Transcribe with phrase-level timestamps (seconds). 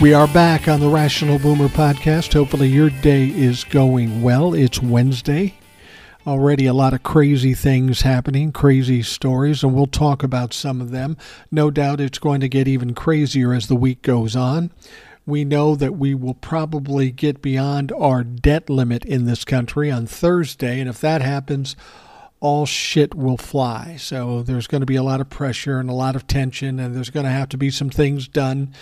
[0.00, 2.32] We are back on the Rational Boomer podcast.
[2.32, 4.54] Hopefully, your day is going well.
[4.54, 5.56] It's Wednesday.
[6.26, 10.90] Already a lot of crazy things happening, crazy stories, and we'll talk about some of
[10.90, 11.18] them.
[11.50, 14.70] No doubt it's going to get even crazier as the week goes on.
[15.26, 20.06] We know that we will probably get beyond our debt limit in this country on
[20.06, 21.76] Thursday, and if that happens,
[22.40, 23.96] all shit will fly.
[23.98, 26.94] So there's going to be a lot of pressure and a lot of tension, and
[26.94, 28.74] there's going to have to be some things done.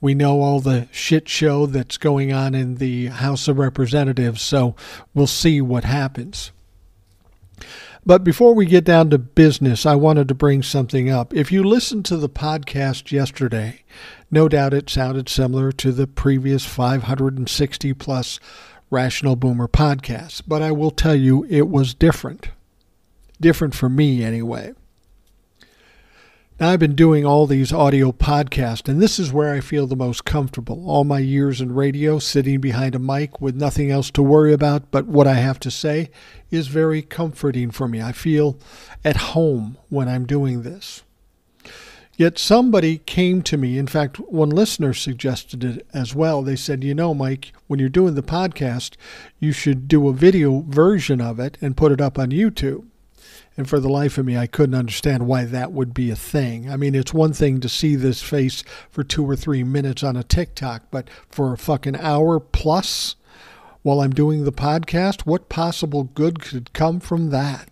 [0.00, 4.76] We know all the shit show that's going on in the House of Representatives, so
[5.14, 6.52] we'll see what happens.
[8.04, 11.34] But before we get down to business, I wanted to bring something up.
[11.34, 13.82] If you listened to the podcast yesterday,
[14.30, 18.38] no doubt it sounded similar to the previous 560 plus
[18.90, 22.50] Rational Boomer podcasts, but I will tell you it was different
[23.40, 24.72] different for me anyway.
[26.58, 29.94] Now, I've been doing all these audio podcasts, and this is where I feel the
[29.94, 30.88] most comfortable.
[30.88, 34.90] All my years in radio, sitting behind a mic with nothing else to worry about
[34.90, 36.08] but what I have to say,
[36.50, 38.00] is very comforting for me.
[38.00, 38.58] I feel
[39.04, 41.02] at home when I'm doing this.
[42.16, 46.40] Yet somebody came to me, in fact, one listener suggested it as well.
[46.40, 48.94] They said, You know, Mike, when you're doing the podcast,
[49.38, 52.86] you should do a video version of it and put it up on YouTube.
[53.56, 56.70] And for the life of me, I couldn't understand why that would be a thing.
[56.70, 60.16] I mean, it's one thing to see this face for two or three minutes on
[60.16, 63.16] a TikTok, but for a fucking hour plus
[63.82, 67.68] while I'm doing the podcast, what possible good could come from that?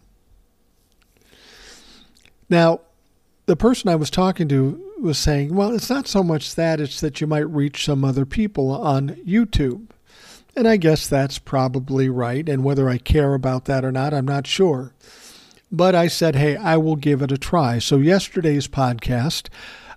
[2.48, 2.80] Now,
[3.46, 7.00] the person I was talking to was saying, well, it's not so much that, it's
[7.00, 9.88] that you might reach some other people on YouTube.
[10.56, 12.48] And I guess that's probably right.
[12.48, 14.94] And whether I care about that or not, I'm not sure.
[15.74, 17.80] But I said, hey, I will give it a try.
[17.80, 19.48] So, yesterday's podcast,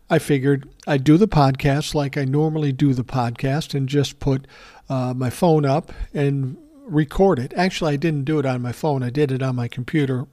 [0.09, 4.47] I figured I'd do the podcast like I normally do the podcast and just put
[4.89, 7.53] uh, my phone up and record it.
[7.55, 10.25] Actually, I didn't do it on my phone, I did it on my computer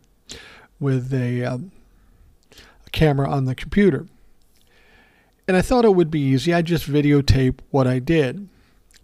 [0.80, 1.72] with a, um,
[2.86, 4.06] a camera on the computer.
[5.46, 6.54] And I thought it would be easy.
[6.54, 8.48] I just videotape what I did.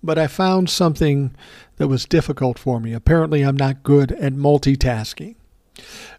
[0.02, 1.36] But I found something
[1.76, 2.94] that was difficult for me.
[2.94, 5.34] Apparently, I'm not good at multitasking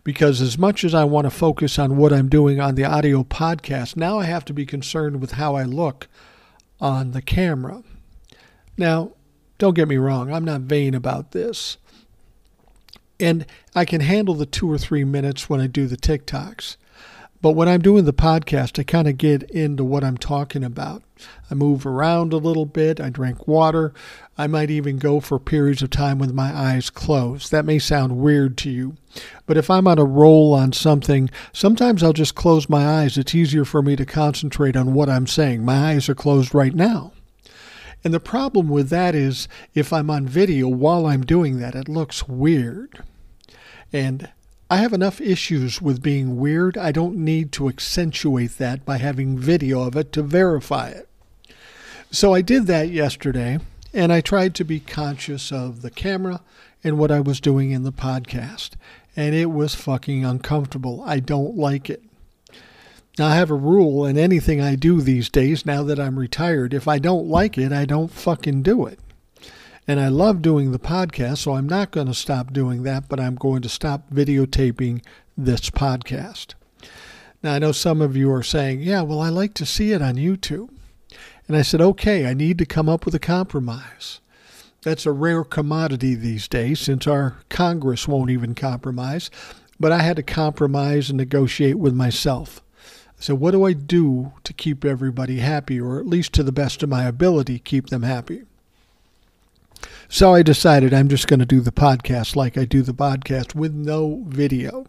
[0.03, 3.23] because as much as I want to focus on what I'm doing on the audio
[3.23, 6.07] podcast, now I have to be concerned with how I look
[6.79, 7.83] on the camera.
[8.77, 9.11] Now,
[9.57, 11.77] don't get me wrong, I'm not vain about this.
[13.19, 13.45] And
[13.75, 16.78] I can handle the two or three minutes when I do the TikToks.
[17.41, 21.02] But when I'm doing the podcast, I kind of get into what I'm talking about.
[21.50, 23.94] I move around a little bit, I drink water,
[24.38, 27.52] I might even go for periods of time with my eyes closed.
[27.52, 28.96] That may sound weird to you,
[29.46, 33.18] but if I'm on a roll on something, sometimes I'll just close my eyes.
[33.18, 35.66] It's easier for me to concentrate on what I'm saying.
[35.66, 37.12] My eyes are closed right now.
[38.03, 41.88] And the problem with that is if I'm on video while I'm doing that, it
[41.88, 43.03] looks weird.
[43.94, 44.29] And
[44.71, 46.77] I have enough issues with being weird.
[46.77, 51.09] I don't need to accentuate that by having video of it to verify it.
[52.09, 53.59] So I did that yesterday,
[53.93, 56.39] and I tried to be conscious of the camera
[56.85, 58.75] and what I was doing in the podcast.
[59.13, 61.03] And it was fucking uncomfortable.
[61.05, 62.01] I don't like it.
[63.19, 66.73] Now, I have a rule in anything I do these days now that I'm retired.
[66.73, 68.99] If I don't like it, I don't fucking do it.
[69.87, 73.19] And I love doing the podcast, so I'm not going to stop doing that, but
[73.19, 75.03] I'm going to stop videotaping
[75.37, 76.53] this podcast.
[77.43, 80.01] Now, I know some of you are saying, yeah, well, I like to see it
[80.01, 80.69] on YouTube.
[81.47, 84.21] And I said, okay, I need to come up with a compromise.
[84.83, 89.29] That's a rare commodity these days since our Congress won't even compromise.
[89.79, 92.61] But I had to compromise and negotiate with myself.
[93.19, 96.81] So, what do I do to keep everybody happy, or at least to the best
[96.81, 98.43] of my ability, keep them happy?
[100.09, 103.55] So I decided I'm just going to do the podcast like I do the podcast
[103.55, 104.85] with no video.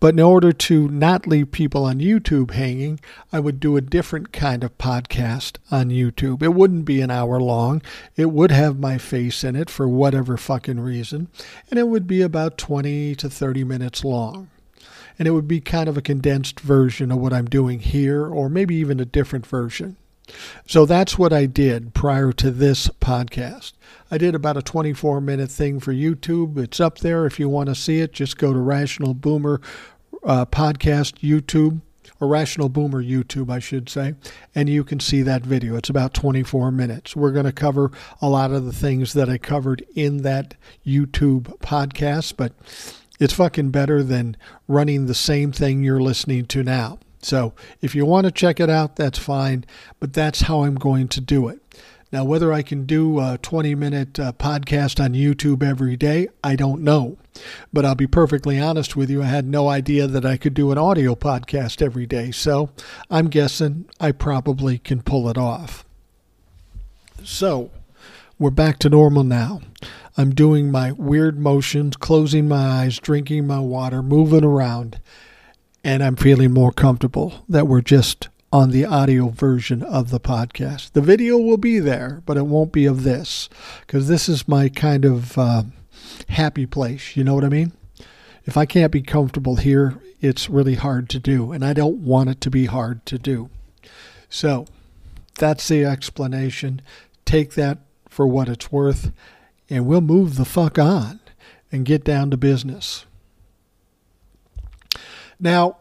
[0.00, 3.00] But in order to not leave people on YouTube hanging,
[3.32, 6.42] I would do a different kind of podcast on YouTube.
[6.42, 7.80] It wouldn't be an hour long.
[8.14, 11.28] It would have my face in it for whatever fucking reason.
[11.70, 14.50] And it would be about 20 to 30 minutes long.
[15.18, 18.50] And it would be kind of a condensed version of what I'm doing here, or
[18.50, 19.96] maybe even a different version.
[20.66, 23.72] So that's what I did prior to this podcast.
[24.10, 26.58] I did about a 24 minute thing for YouTube.
[26.58, 27.26] It's up there.
[27.26, 29.60] If you want to see it, just go to Rational Boomer
[30.22, 31.80] uh, Podcast YouTube
[32.20, 34.14] or Rational Boomer YouTube, I should say,
[34.54, 35.76] and you can see that video.
[35.76, 37.16] It's about 24 minutes.
[37.16, 37.90] We're going to cover
[38.20, 40.54] a lot of the things that I covered in that
[40.86, 42.52] YouTube podcast, but
[43.18, 44.36] it's fucking better than
[44.68, 46.98] running the same thing you're listening to now.
[47.24, 49.64] So if you want to check it out, that's fine,
[49.98, 51.60] but that's how I'm going to do it.
[52.12, 56.54] Now, whether I can do a 20 minute uh, podcast on YouTube every day, I
[56.54, 57.18] don't know.
[57.72, 60.70] But I'll be perfectly honest with you, I had no idea that I could do
[60.70, 62.30] an audio podcast every day.
[62.30, 62.70] So
[63.10, 65.84] I'm guessing I probably can pull it off.
[67.24, 67.70] So
[68.38, 69.62] we're back to normal now.
[70.16, 75.00] I'm doing my weird motions, closing my eyes, drinking my water, moving around,
[75.84, 80.92] and I'm feeling more comfortable that we're just on the audio version of the podcast.
[80.92, 83.50] The video will be there, but it won't be of this
[83.86, 85.64] because this is my kind of uh,
[86.28, 87.16] happy place.
[87.16, 87.72] You know what I mean?
[88.46, 92.30] If I can't be comfortable here, it's really hard to do, and I don't want
[92.30, 93.50] it to be hard to do.
[94.30, 94.66] So
[95.38, 96.80] that's the explanation.
[97.26, 97.78] Take that
[98.08, 99.12] for what it's worth,
[99.68, 101.20] and we'll move the fuck on
[101.70, 103.04] and get down to business.
[105.40, 105.78] Now,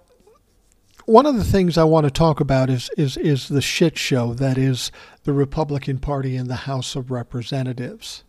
[1.05, 4.33] one of the things I want to talk about is is is the shit show
[4.35, 4.91] that is
[5.23, 8.23] the Republican Party in the House of Representatives.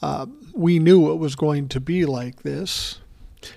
[0.00, 3.00] Uh, we knew it was going to be like this.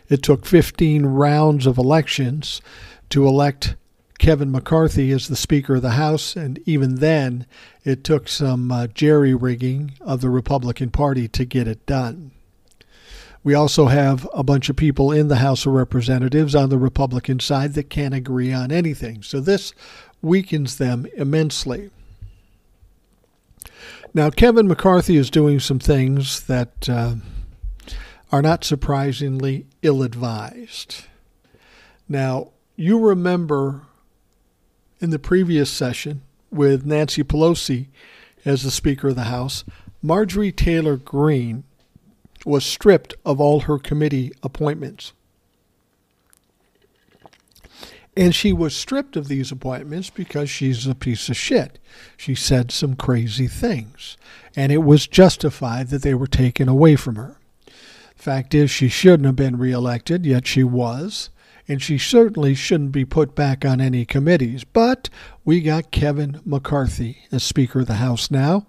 [0.09, 2.61] It took 15 rounds of elections
[3.09, 3.75] to elect
[4.17, 7.45] Kevin McCarthy as the Speaker of the House, and even then,
[7.83, 12.31] it took some uh, jerry rigging of the Republican Party to get it done.
[13.47, 17.39] We also have a bunch of people in the House of Representatives on the Republican
[17.39, 19.23] side that can't agree on anything.
[19.23, 19.73] So this
[20.21, 21.89] weakens them immensely.
[24.13, 27.15] Now, Kevin McCarthy is doing some things that uh,
[28.33, 31.05] are not surprisingly ill advised.
[32.09, 33.83] Now, you remember
[34.99, 36.21] in the previous session
[36.51, 37.87] with Nancy Pelosi
[38.43, 39.63] as the Speaker of the House,
[40.01, 41.63] Marjorie Taylor Greene
[42.47, 45.13] was stripped of all her committee appointments.
[48.15, 51.77] And she was stripped of these appointments because she's a piece of shit.
[52.15, 54.17] She said some crazy things,
[54.55, 57.37] and it was justified that they were taken away from her.
[58.15, 61.29] Fact is, she shouldn't have been reelected, yet she was,
[61.67, 64.63] and she certainly shouldn't be put back on any committees.
[64.63, 65.09] But
[65.45, 68.65] we got Kevin McCarthy as Speaker of the House now,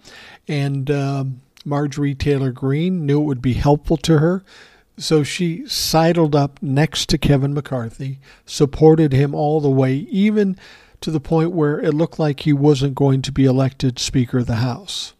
[0.47, 4.43] and um, Marjorie Taylor Greene knew it would be helpful to her.
[4.97, 10.59] So she sidled up next to Kevin McCarthy, supported him all the way, even
[11.01, 14.47] to the point where it looked like he wasn't going to be elected Speaker of
[14.47, 15.15] the House.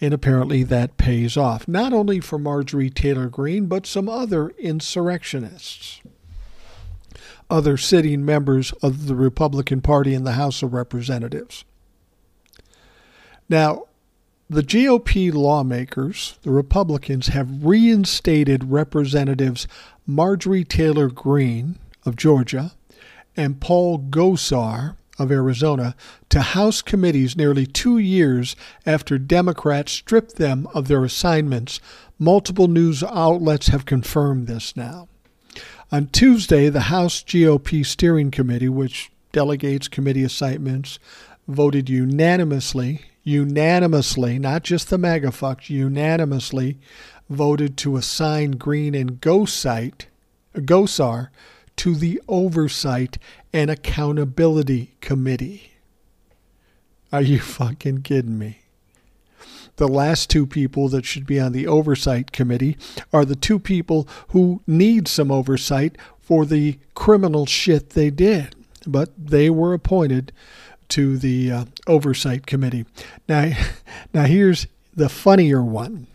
[0.00, 6.00] And apparently that pays off, not only for Marjorie Taylor Greene, but some other insurrectionists,
[7.50, 11.64] other sitting members of the Republican Party in the House of Representatives.
[13.48, 13.87] Now,
[14.50, 19.68] the GOP lawmakers, the Republicans, have reinstated Representatives
[20.06, 22.72] Marjorie Taylor Greene of Georgia
[23.36, 25.94] and Paul Gosar of Arizona
[26.30, 28.56] to House committees nearly two years
[28.86, 31.78] after Democrats stripped them of their assignments.
[32.18, 35.08] Multiple news outlets have confirmed this now.
[35.92, 40.98] On Tuesday, the House GOP Steering Committee, which delegates committee assignments,
[41.46, 46.78] voted unanimously unanimously, not just the fucks, unanimously
[47.28, 50.06] voted to assign Greene and Gosite,
[50.54, 51.28] Gosar
[51.76, 53.18] to the Oversight
[53.52, 55.74] and Accountability Committee.
[57.12, 58.60] Are you fucking kidding me?
[59.76, 62.78] The last two people that should be on the Oversight Committee
[63.12, 68.54] are the two people who need some oversight for the criminal shit they did.
[68.86, 70.32] But they were appointed
[70.88, 72.86] to the uh, oversight committee.
[73.28, 73.52] Now,
[74.14, 76.06] now here's the funnier one.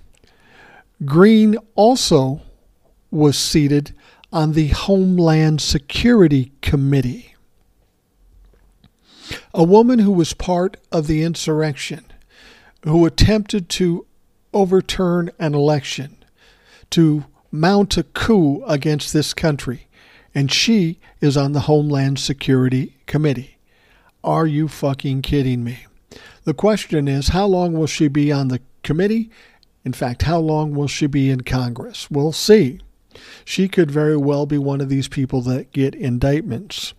[1.06, 2.42] Greene also
[3.12, 3.94] was seated
[4.32, 7.36] on the Homeland Security Committee.
[9.53, 12.06] A woman who was part of the insurrection,
[12.84, 14.06] who attempted to
[14.53, 16.18] overturn an election,
[16.89, 19.88] to mount a coup against this country,
[20.34, 23.53] and she is on the Homeland Security Committee.
[24.24, 25.86] Are you fucking kidding me?
[26.46, 29.30] The question is how long will she be on the committee?
[29.84, 32.10] In fact, how long will she be in Congress?
[32.10, 32.80] We'll see.
[33.44, 36.94] She could very well be one of these people that get indictments.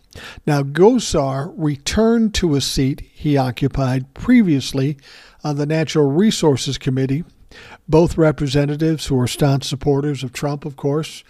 [0.47, 4.99] Now, Gosar returned to a seat he occupied previously
[5.43, 7.25] on the Natural Resources Committee.
[7.89, 11.25] Both representatives who are staunch supporters of Trump, of course,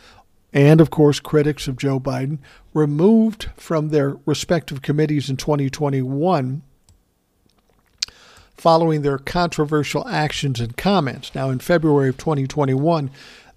[0.54, 2.38] and of course critics of Joe Biden,
[2.73, 6.62] removed from their respective committees in 2021
[8.56, 11.34] following their controversial actions and comments.
[11.34, 13.11] Now, in February of 2021,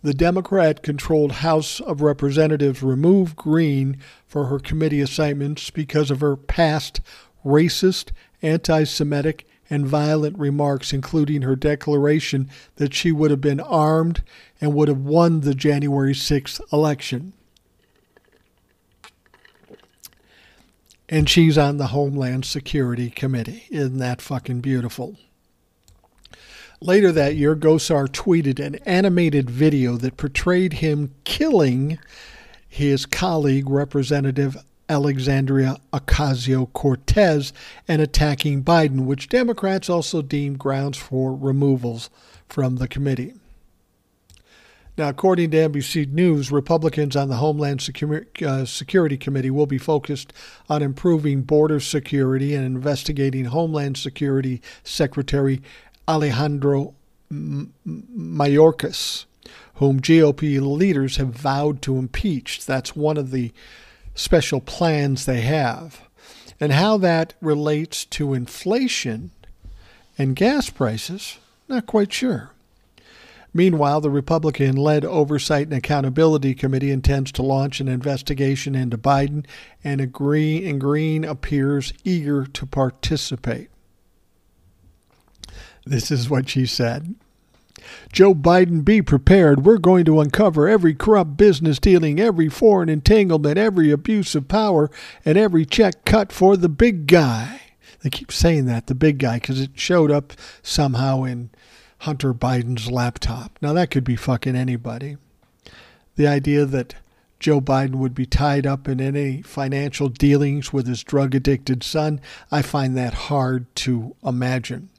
[0.03, 6.35] the Democrat controlled House of Representatives removed Greene for her committee assignments because of her
[6.35, 6.99] past
[7.45, 8.11] racist,
[8.41, 14.23] anti Semitic, and violent remarks, including her declaration that she would have been armed
[14.61, 17.33] and would have won the January 6th election.
[21.09, 23.65] And she's on the Homeland Security Committee.
[23.69, 25.15] Isn't that fucking beautiful?
[26.81, 31.97] Later that year, Gosar tweeted an animated video that portrayed him killing
[32.67, 34.57] his colleague, Representative
[34.89, 37.53] Alexandria Ocasio Cortez,
[37.87, 42.09] and attacking Biden, which Democrats also deemed grounds for removals
[42.47, 43.33] from the committee.
[44.97, 47.87] Now, according to NBC News, Republicans on the Homeland
[48.43, 50.33] uh, Security Committee will be focused
[50.69, 55.61] on improving border security and investigating Homeland Security Secretary
[56.07, 56.95] Alejandro
[57.31, 59.25] Mayorkas,
[59.75, 62.65] whom GOP leaders have vowed to impeach.
[62.65, 63.53] That's one of the
[64.17, 66.01] special plans they have.
[66.59, 69.31] And how that relates to inflation
[70.17, 72.51] and gas prices, not quite sure.
[73.53, 79.45] Meanwhile, the Republican led Oversight and Accountability Committee intends to launch an investigation into Biden,
[79.83, 83.69] and, agree, and Greene appears eager to participate.
[85.85, 87.15] This is what she said.
[88.11, 89.65] Joe Biden, be prepared.
[89.65, 94.89] We're going to uncover every corrupt business dealing, every foreign entanglement, every abuse of power,
[95.25, 97.61] and every check cut for the big guy.
[98.01, 101.49] They keep saying that, the big guy, because it showed up somehow in
[101.99, 103.57] Hunter Biden's laptop.
[103.61, 105.17] Now, that could be fucking anybody.
[106.15, 106.95] The idea that
[107.39, 112.19] Joe Biden would be tied up in any financial dealings with his drug addicted son,
[112.51, 114.89] I find that hard to imagine.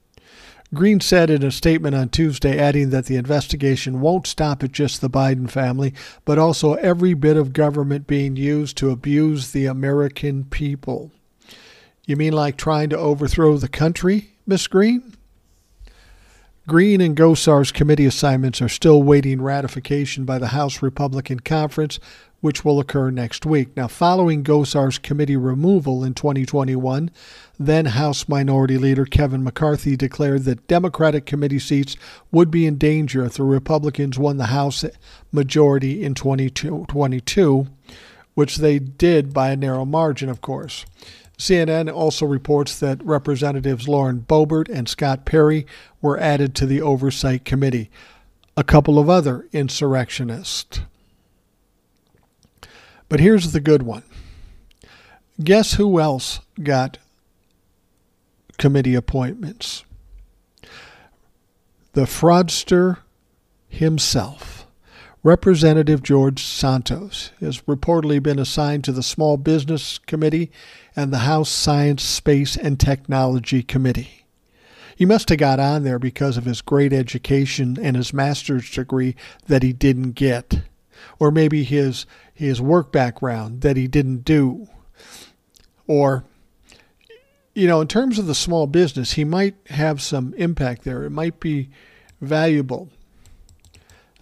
[0.74, 5.00] Greene said in a statement on Tuesday, adding that the investigation won't stop at just
[5.00, 5.94] the Biden family,
[6.26, 11.10] but also every bit of government being used to abuse the American people.
[12.04, 15.14] You mean like trying to overthrow the country, Miss Greene?
[16.68, 21.98] Greene and Gosar's committee assignments are still waiting ratification by the House Republican Conference,
[22.42, 23.74] which will occur next week.
[23.74, 27.10] Now, following Gosar's committee removal in 2021,
[27.58, 31.96] then House Minority Leader Kevin McCarthy declared that Democratic committee seats
[32.30, 34.84] would be in danger if the Republicans won the House
[35.32, 37.66] majority in 2022,
[38.34, 40.84] which they did by a narrow margin, of course.
[41.38, 45.66] CNN also reports that Representatives Lauren Boebert and Scott Perry
[46.02, 47.90] were added to the Oversight Committee.
[48.56, 50.80] A couple of other insurrectionists.
[53.08, 54.02] But here's the good one.
[55.42, 56.98] Guess who else got
[58.58, 59.84] committee appointments?
[61.92, 62.98] The fraudster
[63.68, 64.66] himself.
[65.22, 70.50] Representative George Santos has reportedly been assigned to the Small Business Committee
[70.98, 74.26] and the House Science, Space, and Technology Committee.
[74.96, 79.14] He must have got on there because of his great education and his master's degree
[79.46, 80.62] that he didn't get,
[81.20, 84.66] or maybe his his work background that he didn't do.
[85.86, 86.24] Or,
[87.54, 91.04] you know, in terms of the small business, he might have some impact there.
[91.04, 91.70] It might be
[92.20, 92.90] valuable.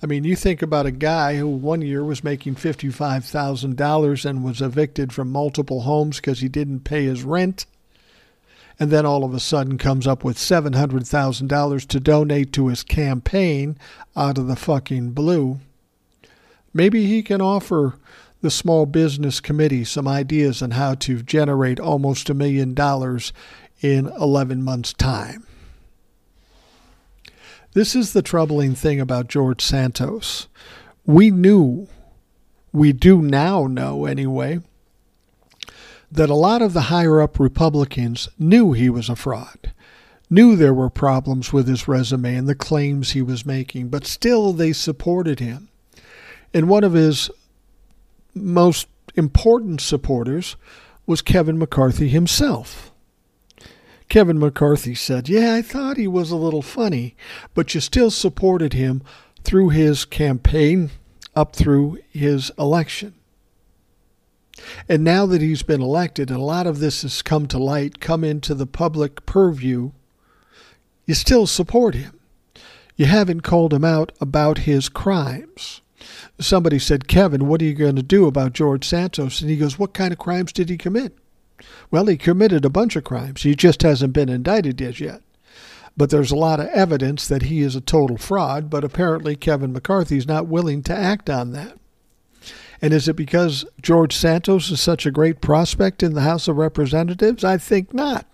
[0.02, 4.60] I mean, you think about a guy who one year was making $55,000 and was
[4.60, 7.64] evicted from multiple homes because he didn't pay his rent,
[8.78, 13.78] and then all of a sudden comes up with $700,000 to donate to his campaign
[14.14, 15.60] out of the fucking blue.
[16.74, 17.94] Maybe he can offer
[18.42, 23.32] the Small Business Committee some ideas on how to generate almost a million dollars
[23.80, 25.46] in 11 months' time.
[27.76, 30.48] This is the troubling thing about George Santos.
[31.04, 31.88] We knew,
[32.72, 34.60] we do now know anyway,
[36.10, 39.74] that a lot of the higher up Republicans knew he was a fraud,
[40.30, 44.54] knew there were problems with his resume and the claims he was making, but still
[44.54, 45.68] they supported him.
[46.54, 47.30] And one of his
[48.32, 50.56] most important supporters
[51.04, 52.90] was Kevin McCarthy himself.
[54.08, 57.16] Kevin McCarthy said, Yeah, I thought he was a little funny,
[57.54, 59.02] but you still supported him
[59.42, 60.90] through his campaign
[61.34, 63.14] up through his election.
[64.88, 68.00] And now that he's been elected, and a lot of this has come to light,
[68.00, 69.92] come into the public purview,
[71.04, 72.18] you still support him.
[72.96, 75.82] You haven't called him out about his crimes.
[76.40, 79.40] Somebody said, Kevin, what are you going to do about George Santos?
[79.40, 81.16] And he goes, What kind of crimes did he commit?
[81.90, 83.42] Well, he committed a bunch of crimes.
[83.42, 85.22] He just hasn't been indicted as yet.
[85.96, 89.72] But there's a lot of evidence that he is a total fraud, but apparently Kevin
[89.72, 91.78] McCarthy is not willing to act on that.
[92.82, 96.58] And is it because George Santos is such a great prospect in the House of
[96.58, 97.42] Representatives?
[97.42, 98.26] I think not.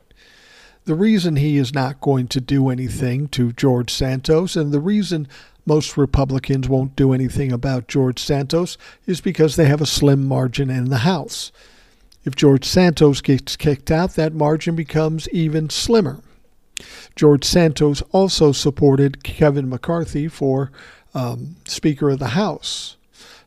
[0.85, 5.29] The reason he is not going to do anything to George Santos, and the reason
[5.65, 8.77] most Republicans won't do anything about George Santos,
[9.07, 11.53] is because they have a slim margin in the House.
[12.25, 16.23] If George Santos gets kicked out, that margin becomes even slimmer.
[17.17, 20.71] George Santos also supported Kevin McCarthy for
[21.15, 22.97] um, Speaker of the House.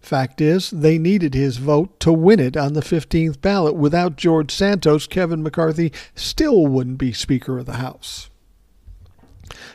[0.02, 3.76] Fact is, they needed his vote to win it on the 15th ballot.
[3.76, 8.30] Without George Santos, Kevin McCarthy still wouldn't be Speaker of the House.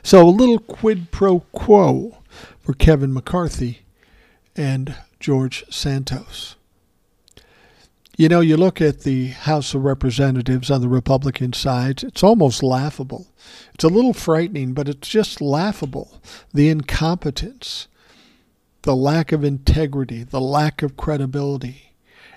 [0.02, 2.18] So, a little quid pro quo
[2.60, 3.80] for Kevin McCarthy
[4.56, 6.54] and George Santos.
[8.20, 12.62] You know, you look at the House of Representatives on the Republican side, it's almost
[12.62, 13.28] laughable.
[13.72, 16.20] It's a little frightening, but it's just laughable.
[16.52, 17.88] The incompetence,
[18.82, 21.94] the lack of integrity, the lack of credibility.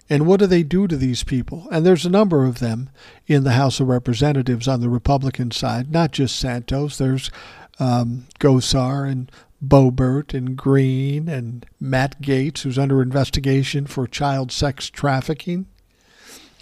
[0.10, 1.68] And what do they do to these people?
[1.70, 2.90] And there's a number of them
[3.28, 6.98] in the House of Representatives on the Republican side, not just Santos.
[6.98, 7.30] There's
[7.78, 9.30] um, Gosar and
[9.62, 15.68] Boebert and Greene and Matt Gaetz, who's under investigation for child sex trafficking.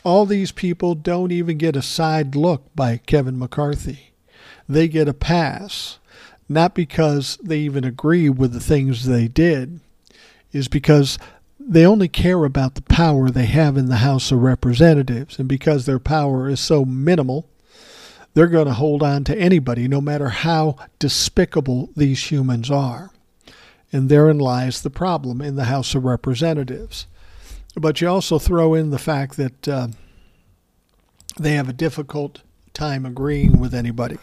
[0.03, 4.13] All these people don't even get a side look by Kevin McCarthy.
[4.67, 5.99] They get a pass
[6.51, 9.79] not because they even agree with the things they did,
[10.51, 11.17] is because
[11.57, 15.39] they only care about the power they have in the House of Representatives.
[15.39, 17.47] And because their power is so minimal,
[18.33, 23.11] they're going to hold on to anybody, no matter how despicable these humans are.
[23.93, 27.07] And therein lies the problem in the House of Representatives.
[27.75, 29.87] But you also throw in the fact that uh,
[31.39, 32.41] they have a difficult
[32.73, 34.19] time agreeing with anybody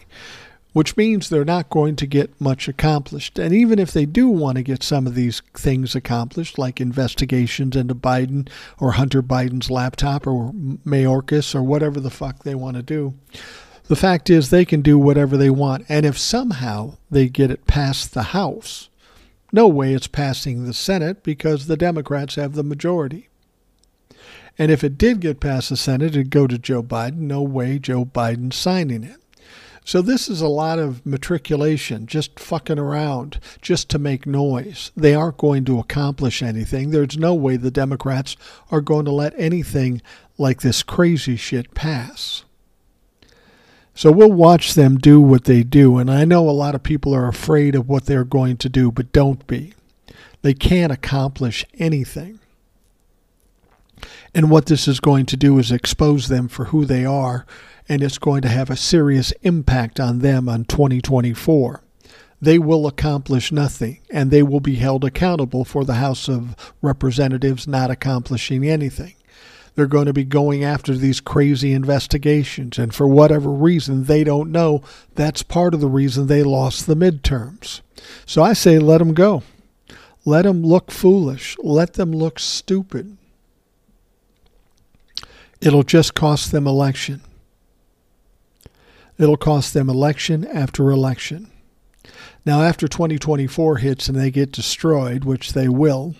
[0.73, 3.39] which means they're not going to get much accomplished.
[3.39, 7.75] And even if they do want to get some of these things accomplished, like investigations
[7.75, 12.83] into Biden or Hunter Biden's laptop or Mayorkas or whatever the fuck they want to
[12.83, 13.15] do,
[13.87, 15.85] the fact is they can do whatever they want.
[15.89, 18.89] And if somehow they get it past the House,
[19.51, 23.28] no way it's passing the Senate because the Democrats have the majority.
[24.59, 27.19] And if it did get past the Senate, it'd go to Joe Biden.
[27.19, 29.15] No way Joe Biden signing it.
[29.85, 34.91] So this is a lot of matriculation, just fucking around, just to make noise.
[34.95, 36.91] They aren't going to accomplish anything.
[36.91, 38.35] There's no way the Democrats
[38.69, 40.01] are going to let anything
[40.37, 42.43] like this crazy shit pass.
[43.95, 45.97] So we'll watch them do what they do.
[45.97, 48.91] And I know a lot of people are afraid of what they're going to do,
[48.91, 49.73] but don't be.
[50.41, 52.38] They can't accomplish anything.
[54.33, 57.45] And what this is going to do is expose them for who they are
[57.89, 61.81] and it's going to have a serious impact on them on 2024.
[62.39, 67.67] They will accomplish nothing, and they will be held accountable for the House of Representatives
[67.67, 69.15] not accomplishing anything.
[69.75, 74.51] They're going to be going after these crazy investigations, and for whatever reason they don't
[74.51, 74.83] know,
[75.15, 77.81] that's part of the reason they lost the midterms.
[78.25, 79.43] So I say let them go.
[80.25, 81.57] Let them look foolish.
[81.59, 83.17] Let them look stupid.
[85.61, 87.21] It'll just cost them election.
[89.17, 91.51] It'll cost them election after election.
[92.45, 96.15] Now, after 2024 hits and they get destroyed, which they will,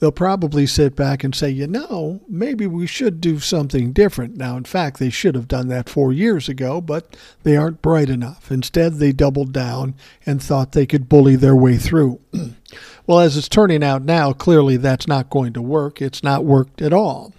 [0.00, 4.36] they'll probably sit back and say, you know, maybe we should do something different.
[4.36, 8.10] Now, in fact, they should have done that four years ago, but they aren't bright
[8.10, 8.50] enough.
[8.50, 9.94] Instead, they doubled down
[10.26, 12.18] and thought they could bully their way through.
[13.06, 16.02] well, as it's turning out now, clearly that's not going to work.
[16.02, 17.32] It's not worked at all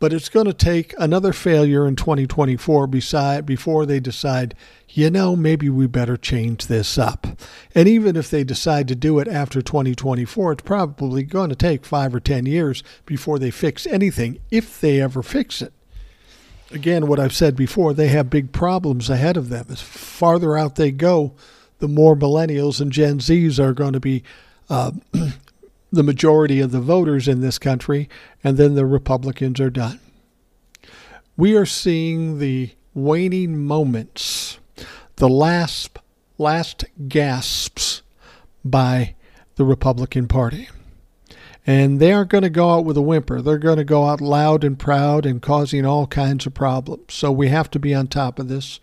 [0.00, 4.54] but it's going to take another failure in 2024 beside, before they decide,
[4.88, 7.26] you know, maybe we better change this up.
[7.74, 11.84] And even if they decide to do it after 2024, it's probably going to take
[11.84, 15.74] five or 10 years before they fix anything, if they ever fix it.
[16.72, 19.66] Again, what I've said before, they have big problems ahead of them.
[19.68, 21.34] As farther out they go,
[21.78, 24.22] the more millennials and Gen Zs are going to be
[24.70, 24.92] uh,
[25.90, 28.08] the majority of the voters in this country,
[28.44, 30.00] and then the Republicans are done.
[31.36, 34.58] We are seeing the waning moments,
[35.16, 35.98] the last,
[36.38, 38.02] last gasps
[38.64, 39.14] by
[39.56, 40.68] the Republican Party.
[41.66, 43.42] And they aren't going to go out with a whimper.
[43.42, 47.14] They're going to go out loud and proud and causing all kinds of problems.
[47.14, 48.80] So we have to be on top of this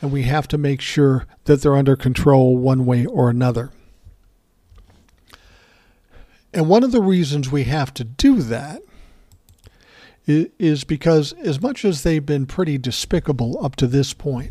[0.00, 3.70] and we have to make sure that they're under control one way or another.
[6.58, 8.82] And one of the reasons we have to do that
[10.26, 14.50] is because, as much as they've been pretty despicable up to this point,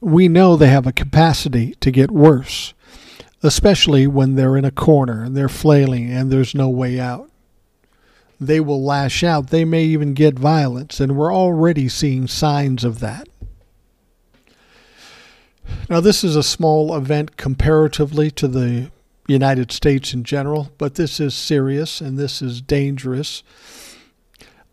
[0.00, 2.74] we know they have a capacity to get worse,
[3.44, 7.30] especially when they're in a corner and they're flailing and there's no way out.
[8.40, 9.50] They will lash out.
[9.50, 13.28] They may even get violence, and we're already seeing signs of that.
[15.88, 18.90] Now, this is a small event comparatively to the
[19.28, 23.42] United States in general, but this is serious and this is dangerous.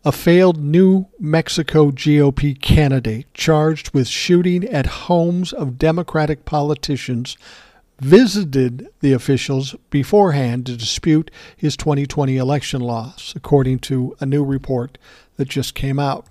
[0.04, 7.36] A failed New Mexico GOP candidate charged with shooting at homes of Democratic politicians
[8.00, 14.98] visited the officials beforehand to dispute his 2020 election loss, according to a new report
[15.36, 16.26] that just came out.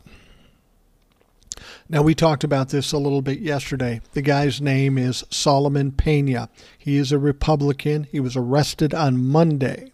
[1.88, 4.02] Now, we talked about this a little bit yesterday.
[4.14, 6.50] The guy's name is Solomon Pena.
[6.78, 8.08] He is a Republican.
[8.12, 9.92] He was arrested on Monday.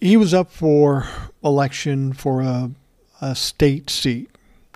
[0.00, 1.08] He was up for
[1.42, 2.70] election for a,
[3.20, 4.30] a state seat.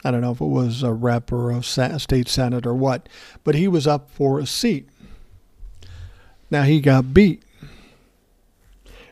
[0.04, 3.08] I don't know if it was a rep or a state senate or what,
[3.44, 4.88] but he was up for a seat.
[6.50, 7.44] Now he got beat.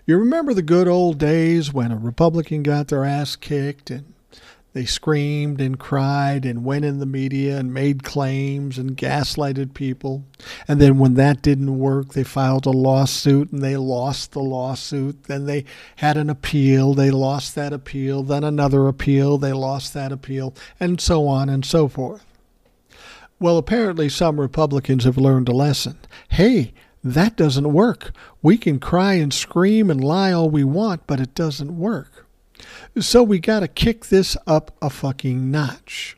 [0.04, 4.14] You remember the good old days when a Republican got their ass kicked and
[4.72, 10.24] they screamed and cried and went in the media and made claims and gaslighted people.
[10.68, 15.24] And then when that didn't work, they filed a lawsuit and they lost the lawsuit.
[15.24, 15.64] Then they
[15.96, 18.22] had an appeal, they lost that appeal.
[18.22, 22.24] Then another appeal, they lost that appeal, and so on and so forth.
[23.40, 25.98] Well, apparently, some Republicans have learned a lesson.
[26.28, 28.12] Hey, that doesn't work.
[28.42, 32.19] We can cry and scream and lie all we want, but it doesn't work.
[32.98, 36.16] So we got to kick this up a fucking notch.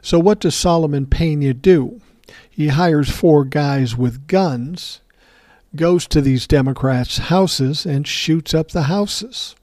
[0.00, 2.00] So what does Solomon Pena do?
[2.48, 5.00] He hires four guys with guns,
[5.76, 9.54] goes to these Democrats' houses, and shoots up the houses.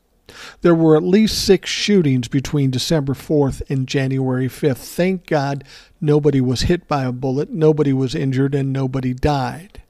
[0.62, 4.78] There were at least six shootings between December 4th and January 5th.
[4.78, 5.64] Thank God
[6.00, 9.82] nobody was hit by a bullet, nobody was injured, and nobody died.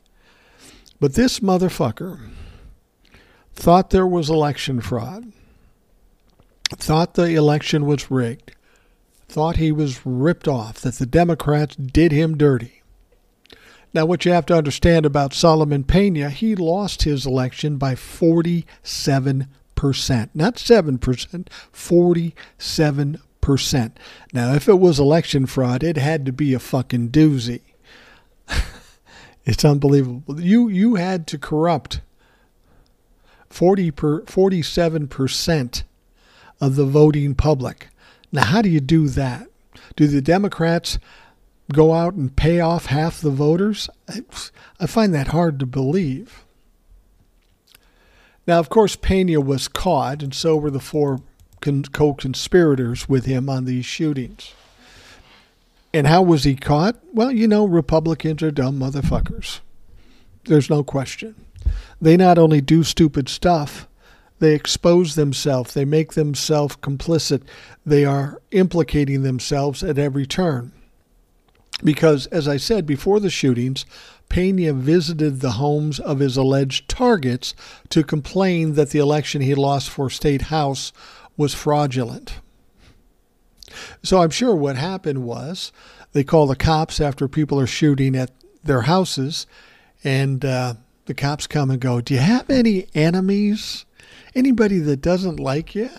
[1.00, 2.20] But this motherfucker
[3.60, 5.34] thought there was election fraud,
[6.70, 8.56] thought the election was rigged,
[9.28, 12.82] thought he was ripped off, that the Democrats did him dirty.
[13.94, 19.46] Now, what you have to understand about Solomon Pena, he lost his election by 47%.
[20.34, 23.92] Not 7%, 47%.
[24.32, 27.62] Now, if it was election fraud, it had to be a fucking doozy.
[29.46, 30.40] it's unbelievable.
[30.40, 32.00] You you had to corrupt
[33.50, 35.84] 40 per, 47%
[36.62, 37.88] of the voting public.
[38.32, 39.48] Now, how do you do that?
[39.96, 41.00] Do the Democrats
[41.74, 43.90] go out and pay off half the voters?
[44.08, 46.44] I, find that hard to believe.
[48.48, 51.22] Now, of course, Pena was caught, and so were the four
[51.62, 54.54] co conspirators with him on these shootings.
[55.94, 56.98] And how was he caught?
[57.14, 59.60] Well, you know, Republicans are dumb motherfuckers.
[60.46, 61.36] There's no question
[62.02, 63.88] they not only do stupid stuff,
[64.40, 67.42] they expose themselves, they make themselves complicit,
[67.86, 70.72] they are implicating themselves at every turn.
[71.84, 73.86] Because, as I said before the shootings,
[74.30, 77.56] Pena visited the homes of his alleged targets
[77.90, 80.94] to complain that the election he lost for state house
[81.36, 82.36] was fraudulent.
[84.04, 85.72] So I'm sure what happened was
[86.12, 88.32] they call the cops after people are shooting at
[88.64, 89.48] their houses,
[90.04, 90.76] and uh,
[91.10, 93.86] the cops come and go, Do you have any enemies?
[94.36, 95.90] Anybody that doesn't like you?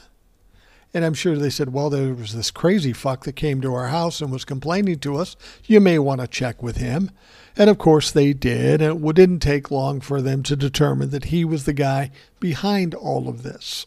[0.95, 3.89] And I'm sure they said, Well, there was this crazy fuck that came to our
[3.89, 5.37] house and was complaining to us.
[5.65, 7.11] You may want to check with him.
[7.57, 8.81] And of course they did.
[8.81, 12.95] And it didn't take long for them to determine that he was the guy behind
[12.95, 13.87] all of this.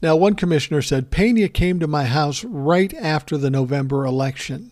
[0.00, 4.70] Now, one commissioner said Pena came to my house right after the November election.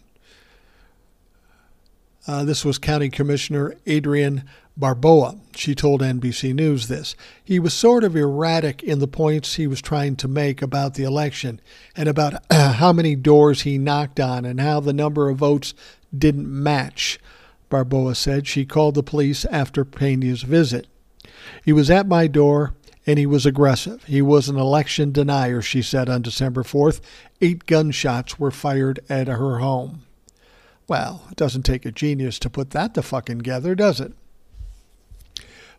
[2.27, 4.45] Uh, this was County Commissioner Adriann
[4.79, 5.39] Barboa.
[5.55, 7.15] She told NBC News this.
[7.43, 11.05] He was sort of erratic in the points he was trying to make about the
[11.05, 11.61] election
[11.95, 15.75] and about how many doors he knocked on and how the number of votes
[16.17, 17.19] didn't match,
[17.71, 18.47] Barboa said.
[18.47, 20.87] She called the police after Pena's visit.
[21.65, 22.75] He was at my door
[23.07, 24.05] and he was aggressive.
[24.05, 27.01] He was an election denier, she said on December 4th.
[27.43, 30.04] Eight gunshots were fired at her home.
[30.87, 34.13] Well, it doesn't take a genius to put that to fucking together, does it?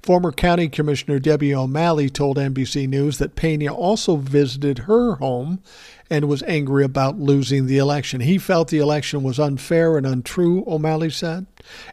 [0.06, 5.64] Former County Commissioner Debbie O'Malley told NBC News that Pena also visited her home
[6.12, 8.22] and was angry about losing the election.
[8.22, 11.48] He felt the election was unfair and untrue, O'Malley said,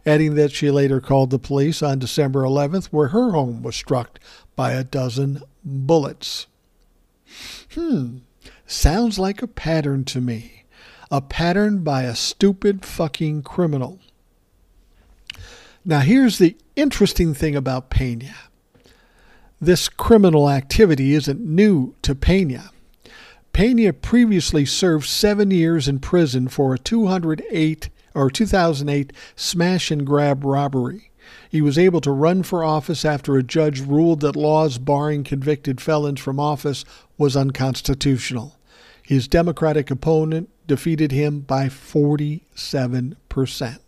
[0.05, 4.21] adding that she later called the police on December 11th, where her home was struck
[4.57, 6.47] by a dozen bullets.
[7.73, 8.19] Hmm,
[8.67, 10.62] sounds like a pattern to me.
[11.13, 14.01] A pattern by a stupid fucking criminal.
[15.85, 18.35] Now, here's the interesting thing about Pena
[19.61, 22.71] this criminal activity isn't new to Pena.
[23.53, 30.47] Pena previously served seven years in prison for a 208 or 2008 smash and grab
[30.47, 31.11] robbery.
[31.51, 35.79] He was able to run for office after a judge ruled that laws barring convicted
[35.79, 36.87] felons from office
[37.19, 38.59] was unconstitutional.
[39.03, 43.79] His Democratic opponent defeated him by 47%.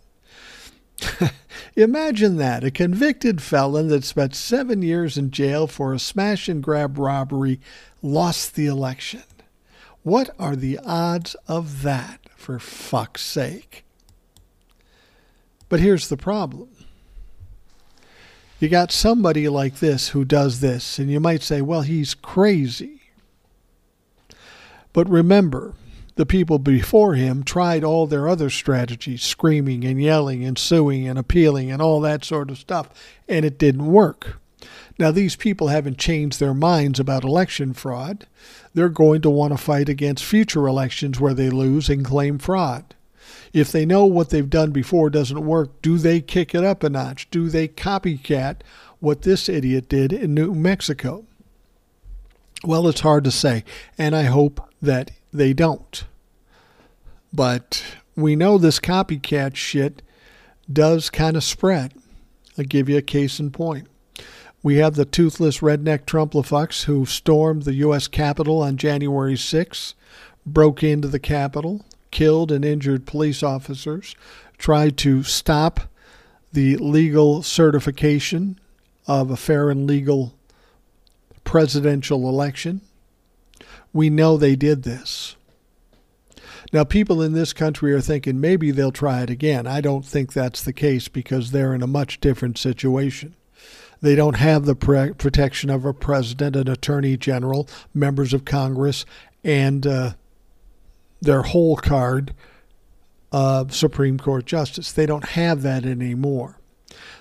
[1.77, 6.63] Imagine that a convicted felon that spent seven years in jail for a smash and
[6.63, 7.59] grab robbery
[8.03, 9.23] lost the election.
[10.03, 13.87] What are the odds of that, for fuck's sake?
[15.71, 16.69] But here's the problem.
[18.61, 23.01] You got somebody like this who does this, and you might say, well, he's crazy.
[24.93, 25.73] But remember,
[26.17, 31.19] the people before him tried all their other strategies, screaming and yelling and suing and
[31.19, 32.89] appealing and all that sort of stuff,
[33.29, 34.39] and it didn't work.
[34.99, 38.27] Now, these people haven't changed their minds about election fraud.
[38.75, 42.95] They're going to want to fight against future elections where they lose and claim fraud.
[43.53, 46.91] If they know what they've done before doesn't work, do they kick it up a
[46.91, 47.29] notch?
[47.31, 48.61] Do they copycat
[49.01, 51.25] what this idiot did in New Mexico?
[52.63, 53.65] Well, it's hard to say,
[53.99, 56.05] and I hope that they don't.
[57.33, 57.85] But
[58.17, 60.01] we know this copycat shit
[60.73, 61.93] does kind of spread.
[62.57, 63.89] I'll give you a case in point.
[64.63, 68.07] We have the toothless redneck Trumplafucks who stormed the U.S.
[68.07, 69.95] Capitol on January 6,
[70.47, 74.15] broke into the Capitol, killed and injured police officers,
[74.57, 75.81] tried to stop
[76.53, 78.59] the legal certification
[79.07, 80.35] of a fair and legal
[81.43, 82.81] presidential election.
[83.93, 85.37] We know they did this.
[86.73, 89.67] Now, people in this country are thinking maybe they'll try it again.
[89.67, 93.37] I don't think that's the case because they're in a much different situation.
[94.01, 99.07] They don't have the pre- protection of a president, an attorney general, members of Congress,
[99.45, 100.15] and uh,
[101.21, 102.35] their whole card
[103.31, 104.93] of Supreme Court justice.
[104.93, 106.59] They don't have that anymore.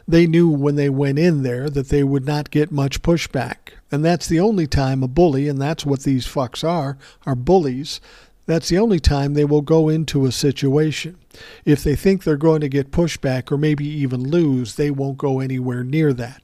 [0.08, 3.74] They knew when they went in there that they would not get much pushback.
[3.94, 8.02] And that's the only time a bully, and that's what these fucks are, are bullies,
[8.48, 11.20] that's the only time they will go into a situation.
[11.64, 15.40] If they think they're going to get pushback or maybe even lose, they won't go
[15.40, 16.42] anywhere near that.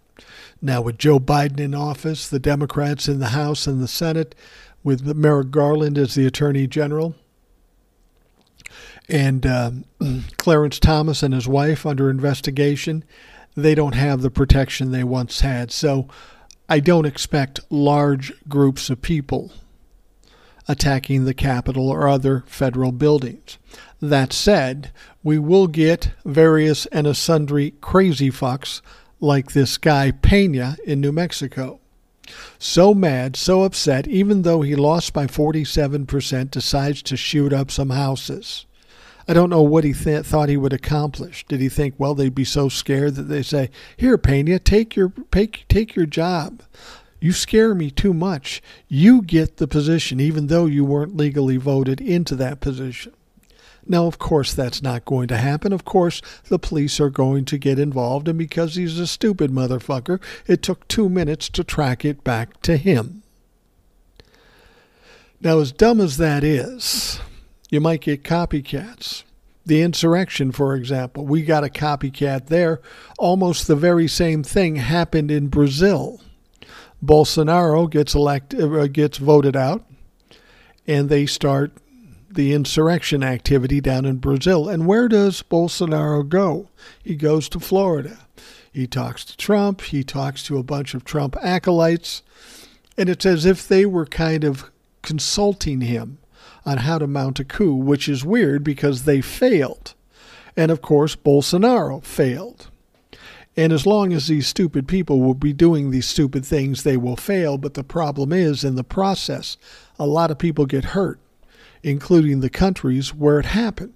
[0.62, 4.36] Now, with Joe Biden in office, the Democrats in the House and the Senate,
[4.84, 7.16] with Merrick Garland as the Attorney General,
[9.10, 9.72] and uh,
[10.38, 13.04] Clarence Thomas and his wife under investigation,
[13.56, 15.72] they don't have the protection they once had.
[15.72, 16.08] So
[16.72, 19.52] I don't expect large groups of people
[20.68, 23.58] attacking the Capitol or other federal buildings.
[24.00, 24.92] That said,
[25.24, 28.82] we will get various and sundry crazy fucks
[29.20, 31.80] like this guy Pena in New Mexico.
[32.60, 37.90] So mad, so upset, even though he lost by 47%, decides to shoot up some
[37.90, 38.68] houses.
[39.30, 41.46] I don't know what he th- thought he would accomplish.
[41.48, 45.14] Did he think, well, they'd be so scared that they say, "Here, Pena, take your
[45.32, 46.64] take, take your job.
[47.22, 48.60] You scare me too much.
[48.88, 53.12] You get the position, even though you weren't legally voted into that position.
[53.86, 55.74] Now, of course, that's not going to happen.
[55.74, 60.20] Of course, the police are going to get involved, and because he's a stupid motherfucker,
[60.48, 63.22] it took two minutes to track it back to him.
[65.40, 67.20] Now, as dumb as that is,
[67.70, 69.24] you might get copycats.
[69.66, 72.82] The insurrection, for example, we got a copycat there.
[73.20, 76.22] Almost the very same thing happened in Brazil.
[77.04, 79.86] Bolsonaro gets elected, uh, gets voted out,
[80.88, 81.72] and they start
[82.32, 84.68] the insurrection activity down in Brazil.
[84.68, 86.70] And where does Bolsonaro go?
[87.04, 88.18] He goes to Florida.
[88.72, 89.82] He talks to Trump.
[89.82, 92.22] He talks to a bunch of Trump acolytes,
[92.98, 94.70] and it's as if they were kind of
[95.02, 96.18] consulting him
[96.66, 99.94] on how to mount a coup, which is weird because they failed.
[100.56, 102.70] And of course, Bolsonaro failed.
[103.56, 107.16] And as long as these stupid people will be doing these stupid things, they will
[107.16, 107.58] fail.
[107.58, 109.58] But the problem is, in the process,
[109.98, 111.20] a lot of people get hurt,
[111.84, 113.94] including the countries where it happened.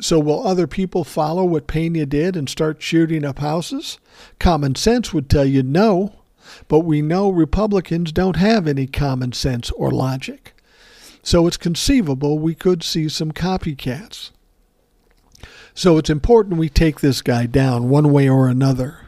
[0.00, 3.98] So, will other people follow what Pena did and start shooting up houses?
[4.38, 6.14] Common sense would tell you no,
[6.68, 10.54] but we know Republicans don't have any common sense or logic.
[11.22, 14.30] So, it's conceivable we could see some copycats.
[15.74, 18.98] So, it's important we take this guy down one way or another,